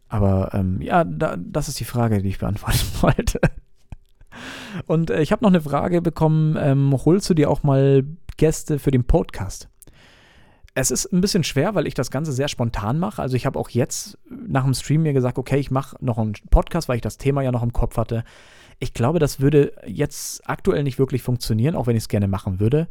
[0.08, 3.40] Aber ähm, ja, da, das ist die Frage, die ich beantworten wollte.
[4.86, 6.58] Und äh, ich habe noch eine Frage bekommen.
[6.60, 8.04] Ähm, holst du dir auch mal
[8.38, 9.70] Gäste für den Podcast?
[10.78, 13.22] Es ist ein bisschen schwer, weil ich das Ganze sehr spontan mache.
[13.22, 16.34] Also ich habe auch jetzt nach dem Stream mir gesagt, okay, ich mache noch einen
[16.50, 18.26] Podcast, weil ich das Thema ja noch im Kopf hatte.
[18.80, 22.60] Ich glaube, das würde jetzt aktuell nicht wirklich funktionieren, auch wenn ich es gerne machen
[22.60, 22.88] würde.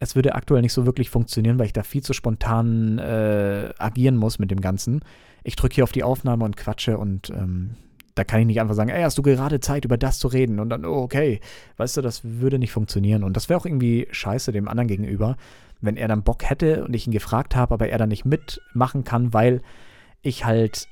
[0.00, 4.16] Es würde aktuell nicht so wirklich funktionieren, weil ich da viel zu spontan äh, agieren
[4.16, 5.00] muss mit dem Ganzen.
[5.42, 7.76] Ich drücke hier auf die Aufnahme und quatsche und ähm,
[8.18, 10.58] da kann ich nicht einfach sagen, ey, hast du gerade Zeit, über das zu reden?
[10.58, 11.40] Und dann, oh, okay.
[11.76, 13.22] Weißt du, das würde nicht funktionieren.
[13.22, 15.36] Und das wäre auch irgendwie scheiße dem anderen gegenüber,
[15.80, 19.04] wenn er dann Bock hätte und ich ihn gefragt habe, aber er dann nicht mitmachen
[19.04, 19.62] kann, weil
[20.20, 20.88] ich halt,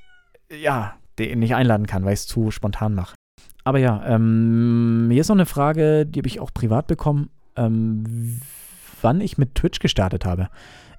[0.50, 3.15] ja, den nicht einladen kann, weil ich es zu spontan mache.
[3.66, 8.40] Aber ja, ähm, hier ist noch eine Frage, die habe ich auch privat bekommen, ähm,
[9.02, 10.50] wann ich mit Twitch gestartet habe.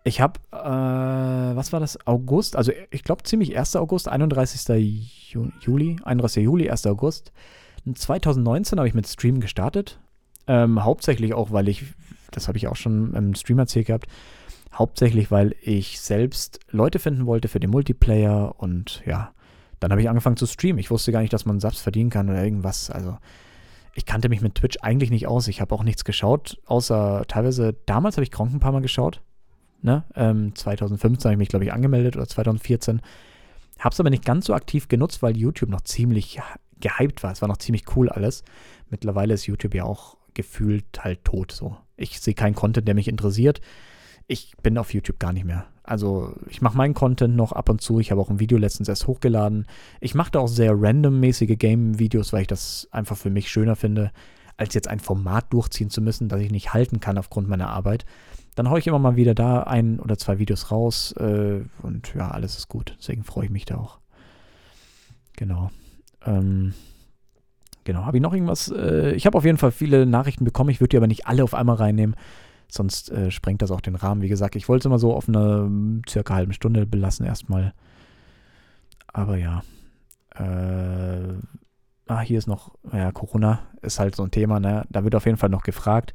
[0.03, 1.97] Ich habe, äh, was war das?
[2.05, 3.77] August, also ich glaube ziemlich 1.
[3.77, 5.31] August, 31.
[5.61, 6.43] Juli, 31.
[6.43, 6.87] Juli, 1.
[6.87, 7.31] August.
[7.89, 10.01] 2019 habe ich mit Stream gestartet.
[10.45, 11.85] Ähm, hauptsächlich auch, weil ich,
[12.31, 14.07] das habe ich auch schon im Stream erzählt gehabt,
[14.73, 19.31] hauptsächlich, weil ich selbst Leute finden wollte für den Multiplayer und ja,
[19.79, 20.79] dann habe ich angefangen zu streamen.
[20.79, 22.89] Ich wusste gar nicht, dass man Subs verdienen kann oder irgendwas.
[22.89, 23.17] Also
[23.93, 25.47] ich kannte mich mit Twitch eigentlich nicht aus.
[25.47, 29.21] Ich habe auch nichts geschaut, außer teilweise, damals habe ich Kronk ein paar Mal geschaut.
[29.81, 30.03] Ne?
[30.15, 33.01] Ähm, 2015 habe ich mich, glaube ich, angemeldet oder 2014.
[33.79, 36.39] Habe es aber nicht ganz so aktiv genutzt, weil YouTube noch ziemlich
[36.79, 37.31] gehypt war.
[37.31, 38.43] Es war noch ziemlich cool alles.
[38.89, 41.77] Mittlerweile ist YouTube ja auch gefühlt halt tot so.
[41.95, 43.61] Ich sehe keinen Content, der mich interessiert.
[44.27, 45.65] Ich bin auf YouTube gar nicht mehr.
[45.83, 47.99] Also ich mache meinen Content noch ab und zu.
[47.99, 49.65] Ich habe auch ein Video letztens erst hochgeladen.
[50.01, 54.11] Ich mache da auch sehr randommäßige Game-Videos, weil ich das einfach für mich schöner finde,
[54.57, 58.05] als jetzt ein Format durchziehen zu müssen, das ich nicht halten kann aufgrund meiner Arbeit.
[58.55, 62.31] Dann haue ich immer mal wieder da ein oder zwei Videos raus äh, und ja,
[62.31, 62.95] alles ist gut.
[62.99, 63.99] Deswegen freue ich mich da auch.
[65.37, 65.69] Genau.
[66.25, 66.73] Ähm,
[67.83, 68.03] genau.
[68.03, 68.69] Habe ich noch irgendwas?
[68.75, 70.71] Äh, ich habe auf jeden Fall viele Nachrichten bekommen.
[70.71, 72.15] Ich würde die aber nicht alle auf einmal reinnehmen.
[72.69, 74.21] Sonst äh, sprengt das auch den Rahmen.
[74.21, 77.73] Wie gesagt, ich wollte es immer so auf eine hm, circa halben Stunde belassen erstmal.
[79.07, 79.63] Aber ja.
[80.35, 81.33] Äh,
[82.07, 84.85] ah, hier ist noch, ja, Corona ist halt so ein Thema, ne?
[84.89, 86.13] Da wird auf jeden Fall noch gefragt,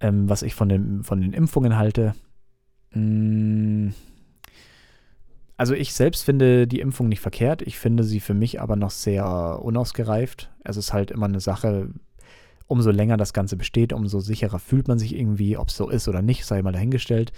[0.00, 2.14] ähm, was ich von den, von den Impfungen halte.
[2.92, 3.94] Hm,
[5.58, 7.62] also ich selbst finde die Impfung nicht verkehrt.
[7.62, 10.50] Ich finde sie für mich aber noch sehr unausgereift.
[10.62, 11.88] Es ist halt immer eine Sache,
[12.68, 16.06] umso länger das Ganze besteht, umso sicherer fühlt man sich irgendwie, ob es so ist
[16.06, 17.32] oder nicht, sei mal dahingestellt.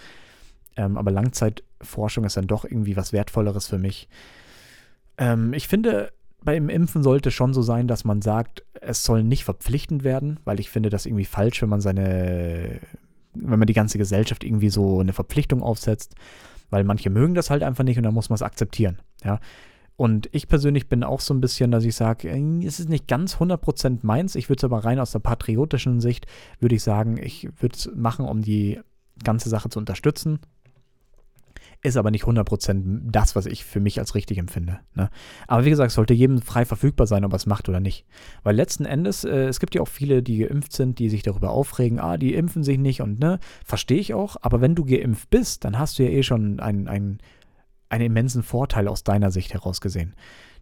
[0.77, 4.09] Ähm, aber Langzeitforschung ist dann doch irgendwie was Wertvolleres für mich.
[5.17, 6.13] Ähm, ich finde,
[6.43, 10.59] beim Impfen sollte schon so sein, dass man sagt, es soll nicht verpflichtend werden, weil
[10.59, 12.81] ich finde das irgendwie falsch, wenn man seine,
[13.35, 16.15] wenn man die ganze Gesellschaft irgendwie so eine Verpflichtung aufsetzt,
[16.71, 18.99] weil manche mögen das halt einfach nicht und dann muss man es akzeptieren.
[19.23, 19.39] Ja,
[20.01, 23.07] und ich persönlich bin auch so ein bisschen, dass ich sage, äh, es ist nicht
[23.07, 24.35] ganz 100% meins.
[24.35, 26.27] Ich würde es aber rein aus der patriotischen Sicht,
[26.59, 28.81] würde ich sagen, ich würde es machen, um die
[29.23, 30.39] ganze Sache zu unterstützen.
[31.83, 34.81] Ist aber nicht 100% das, was ich für mich als richtig empfinde.
[34.95, 35.11] Ne?
[35.47, 38.07] Aber wie gesagt, sollte jedem frei verfügbar sein, ob er es macht oder nicht.
[38.43, 41.51] Weil letzten Endes, äh, es gibt ja auch viele, die geimpft sind, die sich darüber
[41.51, 44.37] aufregen, ah, die impfen sich nicht und ne, verstehe ich auch.
[44.41, 47.19] Aber wenn du geimpft bist, dann hast du ja eh schon ein, ein
[47.91, 50.15] einen immensen Vorteil aus deiner Sicht heraus gesehen,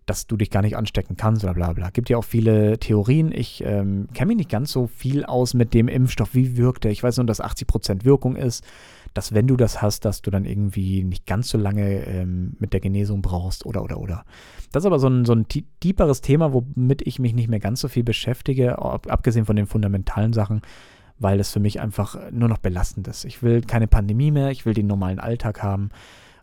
[0.07, 1.91] dass du dich gar nicht anstecken kannst oder bla bla.
[1.91, 3.31] Gibt ja auch viele Theorien.
[3.31, 6.35] Ich ähm, kenne mich nicht ganz so viel aus mit dem Impfstoff.
[6.35, 6.91] Wie wirkt der?
[6.91, 8.65] Ich weiß nur, dass 80% Wirkung ist,
[9.13, 12.73] dass wenn du das hast, dass du dann irgendwie nicht ganz so lange ähm, mit
[12.73, 14.25] der Genesung brauchst oder oder oder.
[14.73, 17.81] Das ist aber so ein, so ein tieferes Thema, womit ich mich nicht mehr ganz
[17.81, 20.63] so viel beschäftige, abgesehen von den fundamentalen Sachen
[21.19, 23.25] weil das für mich einfach nur noch belastend ist.
[23.25, 25.91] Ich will keine Pandemie mehr, ich will den normalen Alltag haben.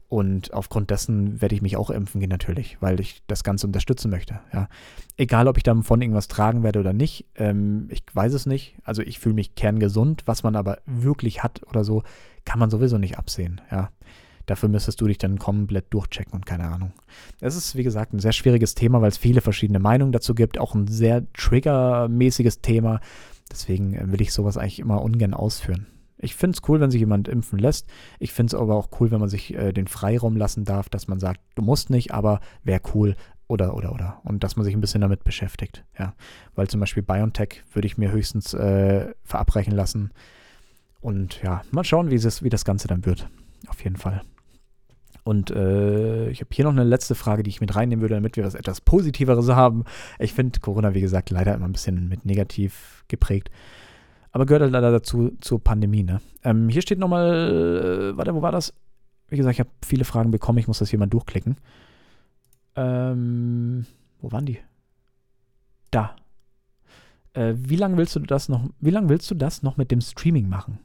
[0.07, 4.11] Und aufgrund dessen werde ich mich auch impfen gehen natürlich, weil ich das Ganze unterstützen
[4.11, 4.39] möchte.
[4.53, 4.67] Ja.
[5.17, 8.75] Egal, ob ich davon irgendwas tragen werde oder nicht, ähm, ich weiß es nicht.
[8.83, 10.23] Also ich fühle mich kerngesund.
[10.25, 12.03] Was man aber wirklich hat oder so,
[12.45, 13.61] kann man sowieso nicht absehen.
[13.71, 13.89] Ja.
[14.45, 16.91] Dafür müsstest du dich dann komplett durchchecken und keine Ahnung.
[17.41, 20.59] Es ist, wie gesagt, ein sehr schwieriges Thema, weil es viele verschiedene Meinungen dazu gibt.
[20.59, 22.99] Auch ein sehr triggermäßiges Thema.
[23.51, 25.87] Deswegen will ich sowas eigentlich immer ungern ausführen.
[26.17, 27.87] Ich finde es cool, wenn sich jemand impfen lässt.
[28.19, 31.07] Ich finde es aber auch cool, wenn man sich äh, den Freiraum lassen darf, dass
[31.07, 33.15] man sagt, du musst nicht, aber wäre cool
[33.47, 34.21] oder, oder, oder.
[34.23, 35.83] Und dass man sich ein bisschen damit beschäftigt.
[35.99, 36.13] Ja.
[36.55, 40.11] Weil zum Beispiel BioNTech würde ich mir höchstens äh, verabreichen lassen.
[41.01, 43.29] Und ja, mal schauen, wie, es, wie das Ganze dann wird.
[43.67, 44.21] Auf jeden Fall.
[45.23, 48.37] Und äh, ich habe hier noch eine letzte Frage, die ich mit reinnehmen würde, damit
[48.37, 49.83] wir was etwas Positiveres haben.
[50.19, 53.49] Ich finde Corona, wie gesagt, leider immer ein bisschen mit negativ geprägt.
[54.35, 56.03] Aber gehört halt leider dazu zur Pandemie.
[56.03, 56.19] Ne?
[56.43, 58.73] Ähm, hier steht nochmal, äh, warte, wo war das?
[59.29, 61.55] Wie gesagt, ich habe viele Fragen bekommen, ich muss das hier mal durchklicken.
[62.75, 63.85] Ähm,
[64.19, 64.59] wo waren die?
[65.89, 66.17] Da.
[67.31, 70.01] Äh, wie lange willst du das noch, wie lange willst du das noch mit dem
[70.01, 70.79] Streaming machen?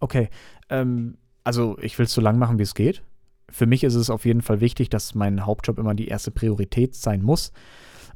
[0.00, 0.28] Okay,
[0.68, 3.04] ähm, also ich will es so lang machen, wie es geht.
[3.48, 6.96] Für mich ist es auf jeden Fall wichtig, dass mein Hauptjob immer die erste Priorität
[6.96, 7.52] sein muss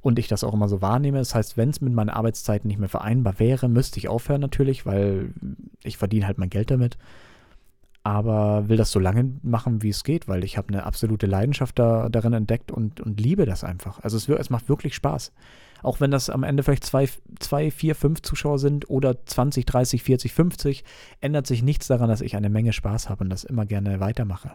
[0.03, 1.19] und ich das auch immer so wahrnehme.
[1.19, 4.85] Das heißt, wenn es mit meinen Arbeitszeiten nicht mehr vereinbar wäre, müsste ich aufhören natürlich,
[4.85, 5.33] weil
[5.83, 6.99] ich verdiene halt mein Geld damit.
[8.03, 11.79] Aber will das so lange machen, wie es geht, weil ich habe eine absolute Leidenschaft
[11.79, 14.01] da, darin entdeckt und, und liebe das einfach.
[14.01, 15.33] Also es, es macht wirklich Spaß.
[15.85, 20.03] Auch wenn das am Ende vielleicht zwei, zwei, vier, fünf Zuschauer sind oder 20, 30,
[20.03, 20.85] 40, 50,
[21.21, 24.53] ändert sich nichts daran, dass ich eine Menge Spaß habe und das immer gerne weitermache.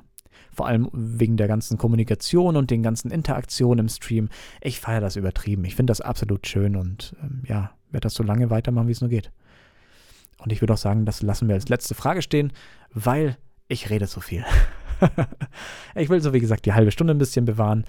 [0.51, 4.29] Vor allem wegen der ganzen Kommunikation und den ganzen Interaktionen im Stream.
[4.61, 5.65] Ich feiere das übertrieben.
[5.65, 9.01] Ich finde das absolut schön und ähm, ja, werde das so lange weitermachen, wie es
[9.01, 9.31] nur geht.
[10.37, 12.53] Und ich würde auch sagen, das lassen wir als letzte Frage stehen,
[12.93, 13.37] weil
[13.67, 14.45] ich rede zu viel.
[15.95, 17.85] ich will so, wie gesagt, die halbe Stunde ein bisschen bewahren.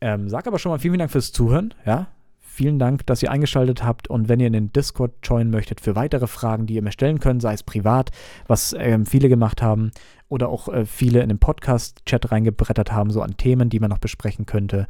[0.00, 1.74] Ähm, sag aber schon mal vielen, vielen Dank fürs Zuhören.
[1.84, 2.08] Ja,
[2.56, 4.08] vielen Dank, dass ihr eingeschaltet habt.
[4.08, 7.20] Und wenn ihr in den Discord joinen möchtet für weitere Fragen, die ihr mir stellen
[7.20, 8.10] könnt, sei es privat,
[8.48, 9.92] was ähm, viele gemacht haben,
[10.28, 13.98] oder auch äh, viele in den Podcast-Chat reingebrettert haben, so an Themen, die man noch
[13.98, 14.86] besprechen könnte.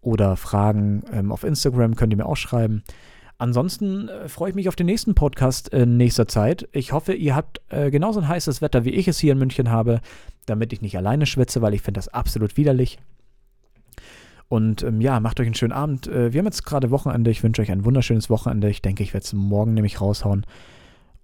[0.00, 2.82] Oder Fragen ähm, auf Instagram könnt ihr mir auch schreiben.
[3.38, 6.68] Ansonsten äh, freue ich mich auf den nächsten Podcast in nächster Zeit.
[6.72, 9.70] Ich hoffe, ihr habt äh, genauso ein heißes Wetter, wie ich es hier in München
[9.70, 10.00] habe,
[10.46, 12.98] damit ich nicht alleine schwitze, weil ich finde das absolut widerlich.
[14.48, 16.06] Und ähm, ja, macht euch einen schönen Abend.
[16.06, 17.30] Äh, wir haben jetzt gerade Wochenende.
[17.30, 18.68] Ich wünsche euch ein wunderschönes Wochenende.
[18.68, 20.46] Ich denke, ich werde es morgen nämlich raushauen.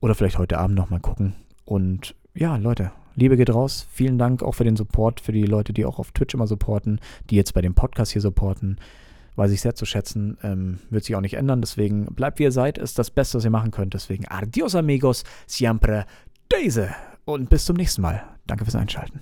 [0.00, 1.34] Oder vielleicht heute Abend nochmal gucken.
[1.64, 3.86] Und ja, Leute, Liebe geht raus.
[3.92, 7.00] Vielen Dank auch für den Support, für die Leute, die auch auf Twitch immer supporten,
[7.28, 8.78] die jetzt bei dem Podcast hier supporten.
[9.36, 10.38] Weiß ich sehr zu schätzen.
[10.42, 11.60] Ähm, wird sich auch nicht ändern.
[11.60, 12.78] Deswegen bleibt wie ihr seid.
[12.78, 13.94] Ist das Beste, was ihr machen könnt.
[13.94, 15.24] Deswegen adios amigos.
[15.46, 16.06] Siempre
[16.48, 16.88] Daisy.
[17.24, 18.22] Und bis zum nächsten Mal.
[18.46, 19.20] Danke fürs Einschalten.